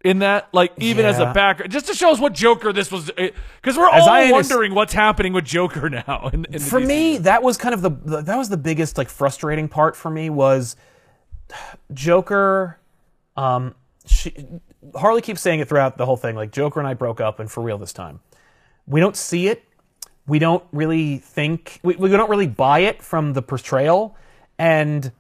[0.05, 1.33] in that, like even as a Yeah.
[1.33, 4.75] backer, just to show us what Joker this was, because we're As all I wondering
[4.75, 6.29] what's happening with Joker now.
[6.33, 6.87] In, in For DC.
[6.87, 10.11] me, that was kind of the, the that was the biggest like frustrating part for
[10.11, 10.75] me was
[11.93, 12.79] Joker.
[13.37, 13.75] Um,
[14.07, 14.35] she,
[14.97, 16.35] Harley keeps saying it throughout the whole thing.
[16.35, 18.21] Like Joker and I broke up, and for real this time.
[18.87, 19.63] We don't see it.
[20.27, 21.81] We don't really think.
[21.83, 24.17] We, we don't really buy it from the portrayal,
[24.63, 25.11] and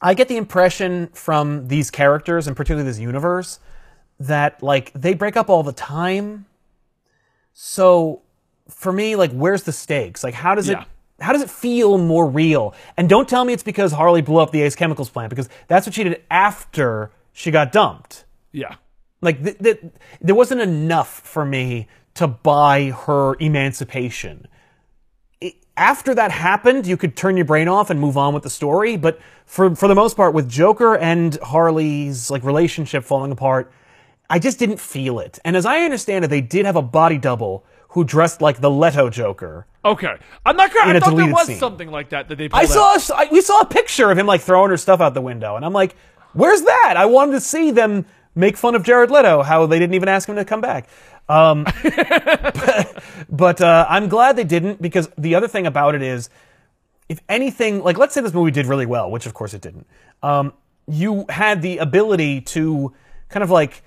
[0.00, 3.60] I get the impression from these characters, and particularly this universe,
[4.18, 6.46] that like they break up all the time.
[7.52, 8.22] So
[8.68, 10.24] for me, like, where's the stakes?
[10.24, 10.82] Like, how does Yeah.
[10.82, 10.86] it
[11.22, 12.72] how does it feel more real?
[12.96, 15.86] And don't tell me it's because Harley blew up the Ace Chemicals plant because that's
[15.86, 18.24] what she did after she got dumped.
[18.52, 18.76] yeah,
[19.20, 19.80] Like, th- th-
[20.22, 24.48] there wasn't enough for me to buy her emancipation.
[25.80, 28.98] After that happened, you could turn your brain off and move on with the story.
[28.98, 33.72] But for for the most part, with Joker and Harley's like relationship falling apart,
[34.28, 35.38] I just didn't feel it.
[35.42, 38.70] And as I understand it, they did have a body double who dressed like the
[38.70, 39.66] Leto Joker.
[39.82, 40.16] okay.
[40.44, 40.92] I'm not gonna.
[40.92, 41.58] I a thought there was scene.
[41.58, 42.50] something like that that they.
[42.52, 43.10] I saw out.
[43.12, 45.64] I, we saw a picture of him like throwing her stuff out the window, and
[45.64, 45.96] I'm like,
[46.34, 48.04] "Where's that?" I wanted to see them
[48.34, 50.88] make fun of Jared Leto, how they didn't even ask him to come back.
[51.28, 56.30] Um, but but uh, I'm glad they didn't because the other thing about it is,
[57.08, 59.86] if anything, like let's say this movie did really well, which of course it didn't.
[60.22, 60.52] Um,
[60.88, 62.92] you had the ability to
[63.28, 63.82] kind of like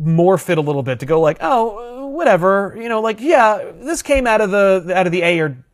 [0.00, 4.02] morph it a little bit to go like, oh, whatever, you know, like yeah, this
[4.02, 5.64] came out of the out of the A or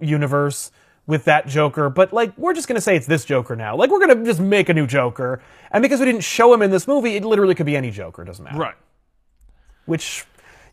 [0.00, 0.70] universe
[1.06, 3.76] with that Joker, but like we're just gonna say it's this Joker now.
[3.76, 6.70] Like we're gonna just make a new Joker, and because we didn't show him in
[6.70, 8.24] this movie, it literally could be any Joker.
[8.24, 8.58] Doesn't matter.
[8.58, 8.74] right.
[9.86, 10.24] Which.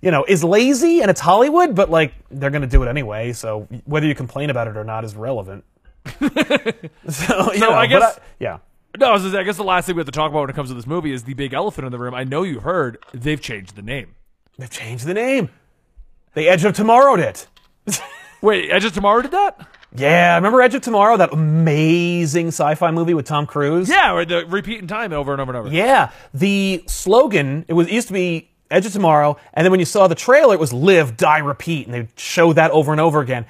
[0.02, 3.34] You know, is lazy and it's Hollywood, but like they're gonna do it anyway.
[3.34, 5.64] So whether you complain about it or not is relevant.
[7.10, 8.60] so, you know, I guess- yeah.
[9.00, 10.70] No, I, I guess the last thing we have to talk about when it comes
[10.70, 12.14] to this movie is the big elephant in the room.
[12.14, 14.16] I know you heard they've changed the name.
[14.60, 15.50] They've changed the name.
[16.34, 17.48] They Edge of Tomorrowed it.
[18.42, 19.68] Wait, Edge of Tomorrow did that?
[19.98, 23.90] Yeah, remember Edge of Tomorrow, that amazing sci-fi movie with Tom Cruise?
[23.90, 25.70] Yeah, or the repeating time over and over and over.
[25.70, 26.12] Yeah.
[26.34, 29.86] The slogan, it was it used to be Edge of Tomorrow, and then when you
[29.86, 33.22] saw the trailer, it was live, die, repeat, and they show that over and over
[33.22, 33.46] again.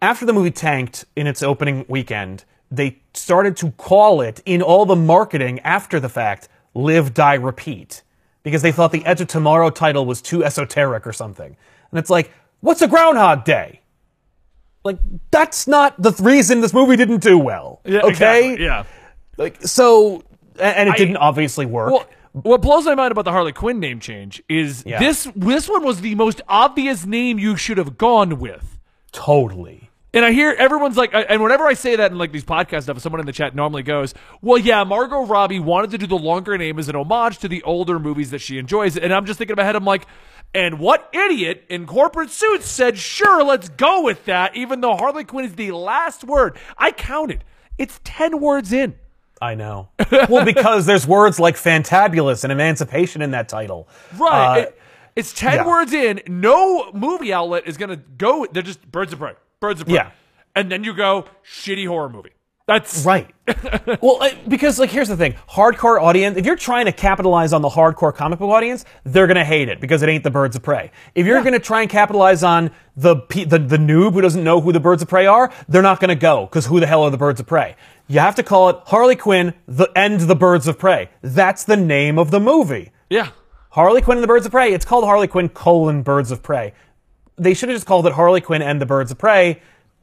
[0.00, 4.86] After the movie tanked in its opening weekend, they started to call it in all
[4.86, 8.02] the marketing after the fact, live, die, repeat.
[8.42, 11.56] Because they thought the Edge of Tomorrow title was too esoteric or something.
[11.90, 13.80] And it's like, what's a Groundhog Day?
[14.86, 14.98] Like,
[15.30, 17.80] that's not the th- reason this movie didn't do well.
[17.84, 18.08] Yeah, okay?
[18.52, 18.84] exactly, Yeah.
[19.36, 20.22] Like, so,
[20.58, 21.90] and it I- didn't obviously work.
[21.92, 24.98] Well, what blows my mind about the Harley Quinn name change is Yeah.
[24.98, 28.78] this this one was the most obvious name you should have gone with.
[29.12, 29.90] totally.
[30.14, 32.98] And I hear everyone's like, and whenever I say that in like these podcast stuff,
[33.00, 36.56] someone in the chat normally goes, "Well, yeah, Margot Robbie wanted to do the longer
[36.56, 39.52] name as an homage to the older movies that she enjoys." And I'm just thinking
[39.52, 40.06] in my head, I'm like,
[40.54, 45.24] and what idiot in corporate suits said, "Sure, let's go with that," even though Harley
[45.24, 46.56] Quinn is the last word.
[46.78, 47.44] I counted;
[47.78, 48.94] it's ten words in.
[49.42, 49.90] I know.
[50.30, 53.86] well, because there's words like fantabulous and emancipation in that title.
[54.16, 54.58] Right.
[54.58, 54.80] Uh, It-
[55.14, 55.66] it's 10 yeah.
[55.66, 56.20] words in.
[56.26, 58.46] No movie outlet is going to go.
[58.52, 59.32] They're just birds of prey.
[59.60, 59.94] Birds of prey.
[59.96, 60.10] Yeah.
[60.54, 62.32] And then you go shitty horror movie.
[62.66, 63.30] That's Right.
[64.02, 66.36] well, because like here's the thing: hardcore audience.
[66.36, 69.80] If you're trying to capitalize on the hardcore comic book audience, they're gonna hate it
[69.80, 70.90] because it ain't the Birds of Prey.
[71.14, 74.72] If you're gonna try and capitalize on the, the the noob who doesn't know who
[74.72, 77.16] the Birds of Prey are, they're not gonna go because who the hell are the
[77.16, 77.76] Birds of Prey?
[78.08, 81.08] You have to call it Harley Quinn the and the Birds of Prey.
[81.22, 82.90] That's the name of the movie.
[83.10, 83.28] yeah.
[83.70, 84.72] Harley Quinn and the Birds of Prey.
[84.72, 86.72] It's called Harley Quinn colon Birds of Prey.
[87.36, 89.60] They should have just called it Harley Quinn and the Birds of Prey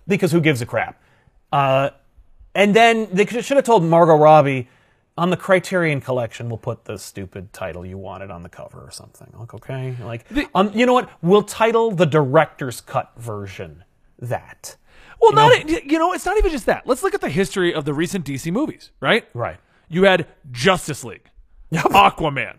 [0.07, 1.01] because who gives a crap?
[1.51, 1.89] Uh,
[2.56, 4.70] and then they should have told Margot Robbie
[5.18, 8.89] on the Criterion Collection, we'll put the stupid title you wanted on the cover or
[8.91, 9.32] something.
[9.38, 10.26] Like, okay, like,
[10.56, 11.10] um, you know what?
[11.22, 13.84] We'll title the director's cut version
[14.20, 14.76] that.
[15.22, 16.86] Well, not you know, it's not even just that.
[16.88, 19.26] Let's look at the history of the recent DC movies, right?
[19.34, 19.58] Right.
[19.88, 21.30] You had Justice League,
[21.72, 22.58] Aquaman,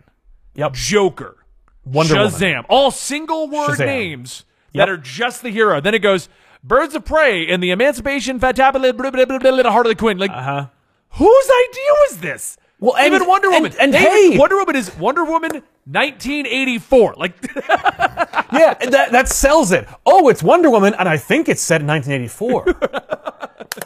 [0.55, 0.73] Yep.
[0.73, 1.35] Joker,
[1.83, 2.31] Wonder Woman.
[2.31, 3.85] Shazam, all single word Shazam.
[3.85, 4.81] names Yep.
[4.81, 5.79] that are just the hero.
[5.81, 6.29] Then it goes
[6.67, 8.51] Birds of Prey and the Emancipation blah,
[9.71, 10.17] Harley Quinn.
[10.17, 10.65] Like, Uh-huh.
[11.11, 12.57] whose idea was this?
[12.79, 13.73] Well, and- even Wonder Woman.
[13.79, 13.99] and They-
[14.31, 17.13] hey- Wonder Woman is Wonder Woman 1984.
[17.17, 17.33] Like,
[18.51, 19.87] yeah, that that sells it.
[20.05, 22.73] Oh, it's Wonder Woman, and I think it's set in 1984.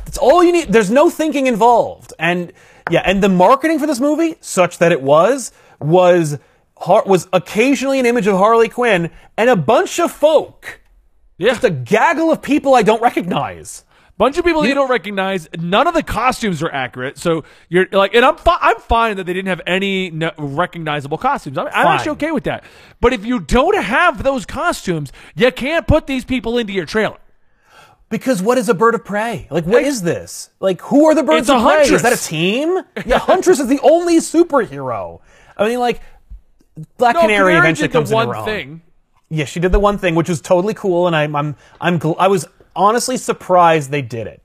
[0.06, 0.72] That's all you need.
[0.72, 2.52] There's no thinking involved, and
[2.90, 6.40] yeah, and the marketing for this movie, such that it was, was
[6.78, 10.80] har- was occasionally an image of Harley Quinn and a bunch of folk,
[11.40, 13.84] yeah, just a gaggle of people I don't recognize.
[14.18, 15.48] bunch of people you don't recognize.
[15.58, 17.18] None of the costumes are accurate.
[17.18, 21.18] So you're like, and I'm fi- I'm fine that they didn't have any no- recognizable
[21.18, 21.58] costumes.
[21.58, 22.64] I'm, I'm actually okay with that.
[23.02, 27.18] But if you don't have those costumes, you can't put these people into your trailer.
[28.10, 29.48] Because what is a bird of prey?
[29.52, 30.50] Like, what is this?
[30.60, 31.84] Like, who are the birds It's a of prey?
[31.84, 32.80] Is that a team?
[33.06, 35.22] Yeah, Huntress is the only superhero.
[35.56, 36.02] I mean, like,
[36.98, 38.46] Black No, Canary, Canary eventually did the comes one her own.
[38.46, 38.82] thing.
[39.30, 42.16] Yeah, she did the one thing, which was totally cool, and I'm I'm I'm gl-
[42.18, 44.42] I was honestly surprised they did it.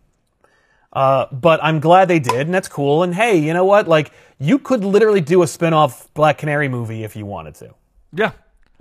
[0.92, 3.02] Uh, but I'm glad they did, and that's cool.
[3.02, 3.88] And hey, you know what?
[3.88, 7.74] Like, you could literally do a spin-off Black Canary movie if you wanted to
[8.12, 8.30] Yeah.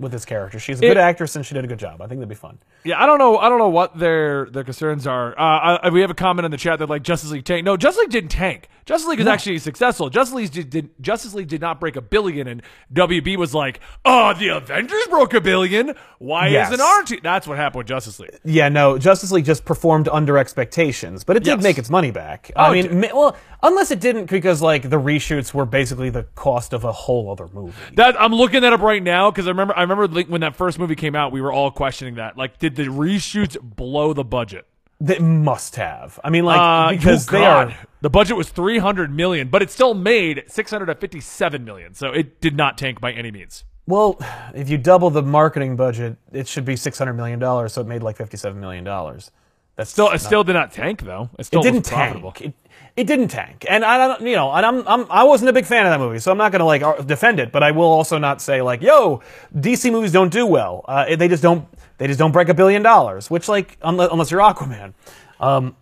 [0.00, 0.58] With this character.
[0.58, 2.02] She's a good It- actress, and she did a good job.
[2.02, 2.58] I think that'd be fun.
[2.82, 3.38] Yeah, I don't know.
[3.38, 5.32] I don't know what their their concerns are.
[5.38, 7.64] Uh, I, we have a comment in the chat that like Justice League tank.
[7.64, 8.68] No, Justice League didn't tank.
[8.84, 10.10] Justice League is actually successful.
[10.10, 13.80] Justice League did, did Justice League did not break a billion, and WB was like,
[14.04, 15.94] "Oh, the Avengers broke a billion.
[16.18, 16.68] Why Yes.
[16.70, 18.38] isn't our team?" That's what happened with Justice League.
[18.44, 21.62] Yeah, no, Justice League just performed under expectations, but it did Yes.
[21.62, 22.50] make its money back.
[22.56, 26.22] Oh, I mean, ma- well, unless it didn't because like the reshoots were basically the
[26.36, 27.72] cost of a whole other movie.
[27.96, 30.54] That I'm looking that up right now because I remember I remember like, when that
[30.54, 32.36] first movie came out, we were all questioning that.
[32.36, 34.66] Like, did the reshoots blow the budget?
[35.00, 36.20] They must have.
[36.22, 37.74] I mean, like Uh, because oh they are.
[38.00, 41.94] The budget was 300 million, but it still made 657 million.
[41.94, 43.64] So it did not tank by any means.
[43.86, 44.18] Well,
[44.54, 47.74] if you double the marketing budget, it should be six hundred million dollars.
[47.74, 49.30] So it made like fifty-seven million dollars.
[49.76, 51.28] That's Still, it still did not tank though.
[51.38, 52.32] It still it didn't was profitable.
[52.32, 52.54] tank.
[52.54, 52.63] It,
[52.96, 55.64] it didn't tank, and I don't, you know, and I'm, I'm, I wasn't a big
[55.66, 58.18] fan of that movie, so I'm not gonna like defend it, but I will also
[58.18, 59.20] not say like, yo,
[59.54, 60.84] DC movies don't do well.
[60.86, 61.66] Uh, they just don't,
[61.98, 64.94] they just don't break a billion dollars, which like, unless, unless you're Aquaman.
[65.40, 65.76] Um,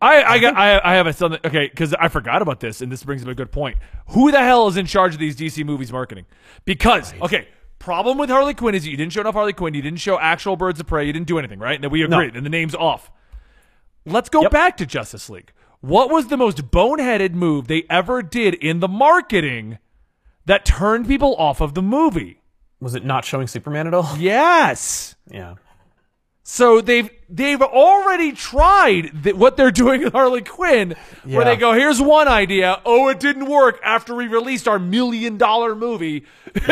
[0.00, 1.40] I, I got, I, I have a something.
[1.44, 3.76] Okay, because I forgot about this, and this brings up a good point.
[4.08, 6.24] Who the hell is in charge of these DC movies marketing?
[6.64, 10.00] Because okay, problem with Harley Quinn is you didn't show enough Harley Quinn, you didn't
[10.00, 11.78] show actual Birds of Prey, you didn't do anything, right?
[11.82, 12.20] And we No.
[12.20, 13.10] and the name's off.
[14.06, 14.50] Let's go Yep.
[14.50, 15.52] back to Justice League.
[15.84, 19.76] What was the most boneheaded move they ever did in the marketing
[20.46, 22.40] that turned people off of the movie?
[22.80, 24.14] was it not showing Superman at all?
[24.18, 25.14] Yes.
[25.30, 25.54] Yeah.
[26.42, 31.72] So they've they've already tried th- what they're doing with Harley Quinn, where they go,
[31.72, 32.82] "Here's one idea.
[32.84, 36.24] Oh, it didn't work after we released our million dollar movie."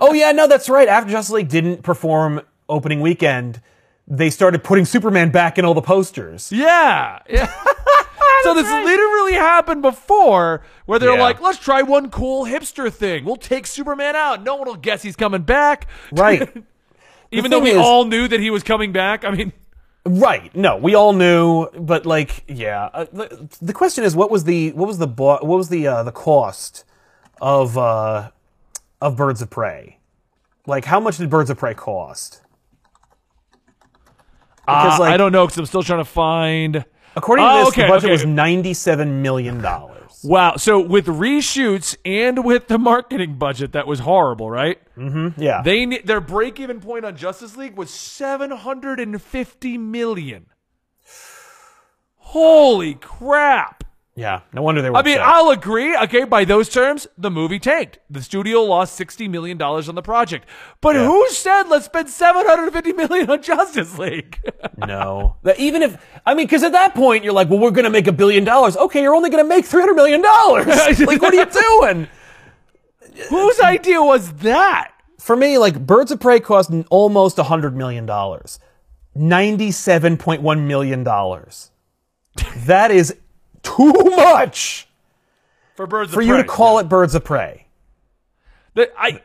[0.00, 0.88] Oh yeah, no, that's right.
[0.88, 3.60] After Justice League didn't perform opening weekend,
[4.08, 6.50] they started putting Superman back in all the posters.
[6.50, 7.52] Yeah, yeah.
[8.42, 11.20] so this literally happened before, where they're Yeah.
[11.22, 13.24] like, "Let's try one cool hipster thing.
[13.24, 14.42] We'll take Superman out.
[14.42, 16.48] No one will guess he's coming back." Right.
[17.32, 19.24] Even though thing we is- all knew that he was coming back.
[19.24, 19.52] I mean,
[20.06, 20.54] Right.
[20.56, 22.88] No, we all knew, but like, yeah.
[22.92, 25.86] Uh, the, the question is, what was the what was the bo- what was the
[25.86, 26.84] uh, the cost
[27.40, 28.30] of uh,
[29.02, 29.98] of Birds of Prey?
[30.66, 32.40] Like, how much did Birds of Prey cost?
[34.66, 36.84] Because uh, like, I don't know because I'm still trying to find.
[37.16, 38.12] According to Oh, this, okay, the budget okay.
[38.12, 40.20] was ninety seven million dollars.
[40.22, 40.56] Wow.
[40.56, 44.78] So with reshoots and with the marketing budget, that was horrible, right?
[44.96, 45.40] Mm-hmm.
[45.40, 45.62] Yeah.
[45.62, 50.46] They their break even point on Justice League was 750 million.
[52.16, 53.84] Holy crap.
[54.16, 54.96] Yeah, no wonder they were.
[54.96, 55.28] I mean, upset.
[55.34, 55.96] I'll agree.
[55.96, 58.00] Okay, by those terms, the movie tanked.
[58.10, 60.46] The studio lost sixty million dollars on the project.
[60.80, 61.06] But Yeah.
[61.06, 64.38] who said let's spend seven hundred fifty million on Justice League?
[64.76, 65.36] No.
[65.42, 67.90] That even if I mean, because at that point you're like, well, we're going to
[67.90, 68.76] make a billion dollars.
[68.76, 70.66] Okay, you're only going to make three hundred million dollars.
[71.00, 72.08] like, what are you doing?
[73.28, 74.92] Whose idea was that?
[75.18, 78.58] For me, like Birds of Prey cost almost a hundred million dollars,
[79.14, 81.70] ninety-seven point one million dollars.
[82.64, 83.14] That is
[83.62, 84.88] too much
[85.74, 86.42] For Birds of for you Prey.
[86.42, 87.66] to call it Birds of Prey.
[88.74, 89.20] The, I,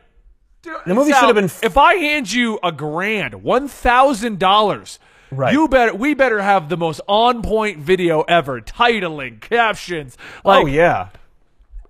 [0.62, 4.98] The movie should have been f- if I hand you a grand, one thousand dollars.
[5.30, 5.52] Right.
[5.52, 5.94] You better.
[5.94, 8.60] We better have the most on point video ever.
[8.60, 10.16] Titling, captions.
[10.44, 11.08] Oh, like, oh yeah.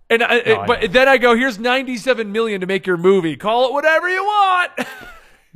[0.08, 0.86] And I, I but know.
[0.86, 3.36] then I go, here's 97 million to make your movie.
[3.36, 4.70] Call it whatever you want.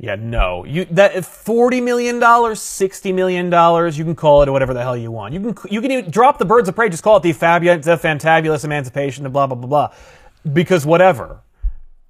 [0.01, 0.65] Yeah, no.
[0.65, 3.99] You that forty million dollars, sixty million dollars.
[3.99, 5.35] You can call it whatever the hell you want.
[5.35, 6.89] You can you can even drop the Birds of Prey.
[6.89, 9.93] Just call it the Fabu- the Fantabulous Emancipation of blah blah blah blah.
[10.53, 11.41] Because whatever.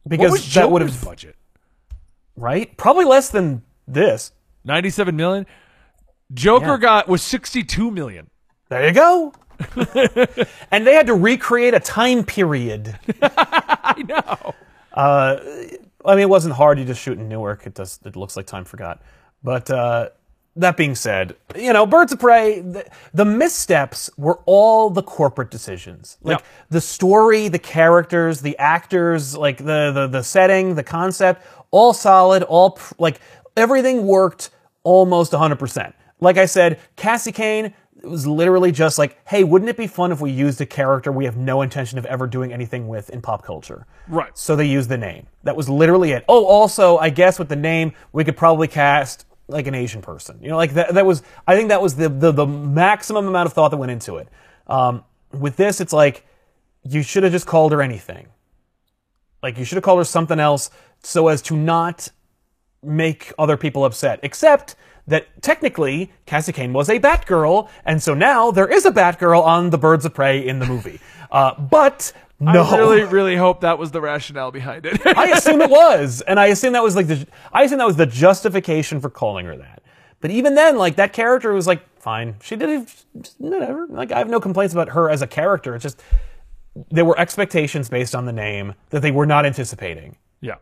[0.08, 1.36] Because what that would have budget?
[2.38, 2.76] right.
[2.78, 4.32] Probably less than this.
[4.64, 5.46] 97 million.
[6.34, 6.78] Joker Yeah.
[6.78, 8.30] got was 62 million.
[8.70, 9.34] There you go.
[10.72, 12.98] and they had to recreate a time period.
[13.22, 14.54] I know.
[14.94, 15.38] Uh,
[16.06, 16.80] I mean, it wasn't hard.
[16.80, 17.66] You just shoot in Newark.
[17.68, 18.00] It does.
[18.06, 19.02] It looks like time forgot.
[19.44, 20.10] But uh,
[20.56, 22.60] that being said, you know, Birds of Prey.
[22.62, 26.18] The, the missteps were all the corporate decisions.
[26.22, 26.48] Like Yep.
[26.70, 32.44] the story, the characters, the actors, like the the the setting, the concept, all solid.
[32.44, 33.20] All pr- like
[33.56, 34.50] everything worked
[34.84, 35.58] almost 100.
[35.60, 37.74] percent Like I said, Cassie Cain.
[38.04, 41.12] It was literally just like, hey, wouldn't it be fun if we used a character
[41.12, 43.86] we have no intention of ever doing anything with in pop culture?
[44.08, 44.36] Right.
[44.36, 45.28] So they used the name.
[45.44, 46.26] That was literally it.
[46.28, 50.40] Oh, also, I guess with the name, we could probably cast like an Asian person.
[50.42, 50.96] You know, like that.
[50.96, 51.22] That was.
[51.46, 54.28] I think that was the the, the maximum amount of thought that went into it.
[54.66, 56.26] Um, with this, it's like
[56.84, 58.28] you should have just called her anything.
[59.44, 60.70] Like you should have called her something else,
[61.04, 62.10] so as to not
[62.84, 64.20] make other people upset.
[64.24, 64.76] Except
[65.08, 69.70] that technically Cassie Cain was a Batgirl, and so now there is a Batgirl on
[69.70, 71.00] the Birds of Prey in the movie.
[71.32, 75.06] Uh, but no, I really, really hope that was the rationale behind it.
[75.06, 77.98] I assume it was, and I assume that was like the I assume that was
[77.98, 79.84] the justification for calling her that.
[80.22, 82.36] But even then, like that character was like fine.
[82.42, 83.88] She did it, whatever.
[83.88, 85.76] Like I have no complaints about her as a character.
[85.76, 86.02] It's just
[86.90, 90.18] there were expectations based on the name that they were not anticipating.
[90.42, 90.56] yeah.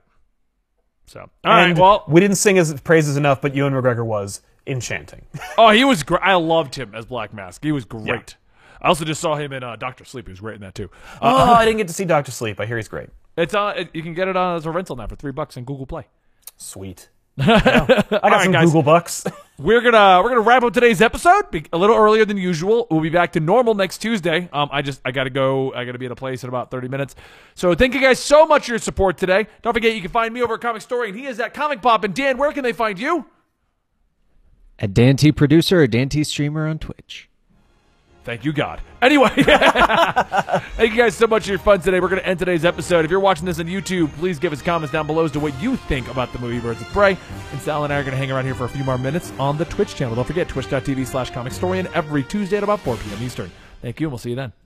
[1.10, 1.76] So, all right.
[1.76, 5.26] Well, we didn't sing his praises enough, but Ewan McGregor was enchanting.
[5.58, 6.22] oh, he was great.
[6.22, 7.64] I loved him as Black Mask.
[7.64, 8.36] He was great.
[8.80, 10.28] I also just saw him in uh, Doctor Sleep.
[10.28, 10.92] He was great in that too.
[11.16, 12.60] Uh, oh, I didn't get to see Doctor Sleep.
[12.60, 13.10] I hear he's great.
[13.36, 15.58] it's uh, it, you can get it on as a rental now for three bucks
[15.58, 16.06] on Google Play.
[16.58, 17.10] Sweet.
[17.40, 18.66] I got right, some guys.
[18.66, 19.26] Google bucks.
[19.60, 22.88] We're gonna we're gonna wrap up today's episode a little earlier than usual.
[22.90, 24.48] We'll be back to normal next Tuesday.
[24.54, 25.74] Um, I just I gotta go.
[25.74, 27.14] I gotta be at a place in about thirty minutes.
[27.56, 29.48] So thank you guys so much for your support today.
[29.62, 32.06] Don't forget you can find me over at Comicstorian, and he is at Comic Pop.
[32.06, 33.26] And Dan, where can they find you?
[34.80, 37.29] A Dante producer or Dante streamer on Twitch.
[38.24, 38.82] Thank you, God.
[39.02, 42.00] Anyway, thank you guys so much for your fun today.
[42.00, 43.06] We're going to end today's episode.
[43.06, 45.60] If you're watching this on YouTube, please give us comments down below as to what
[45.62, 47.18] you think about the movie Birds of Prey.
[47.52, 49.32] And Sal and I are going to hang around here for a few more minutes
[49.40, 50.16] on the Twitch channel.
[50.16, 53.24] Don't forget, twitch.tv slash comicstorian, and every Tuesday at about 4 p.m.
[53.24, 53.52] Eastern.
[53.82, 54.52] Thank you, and we'll see you then.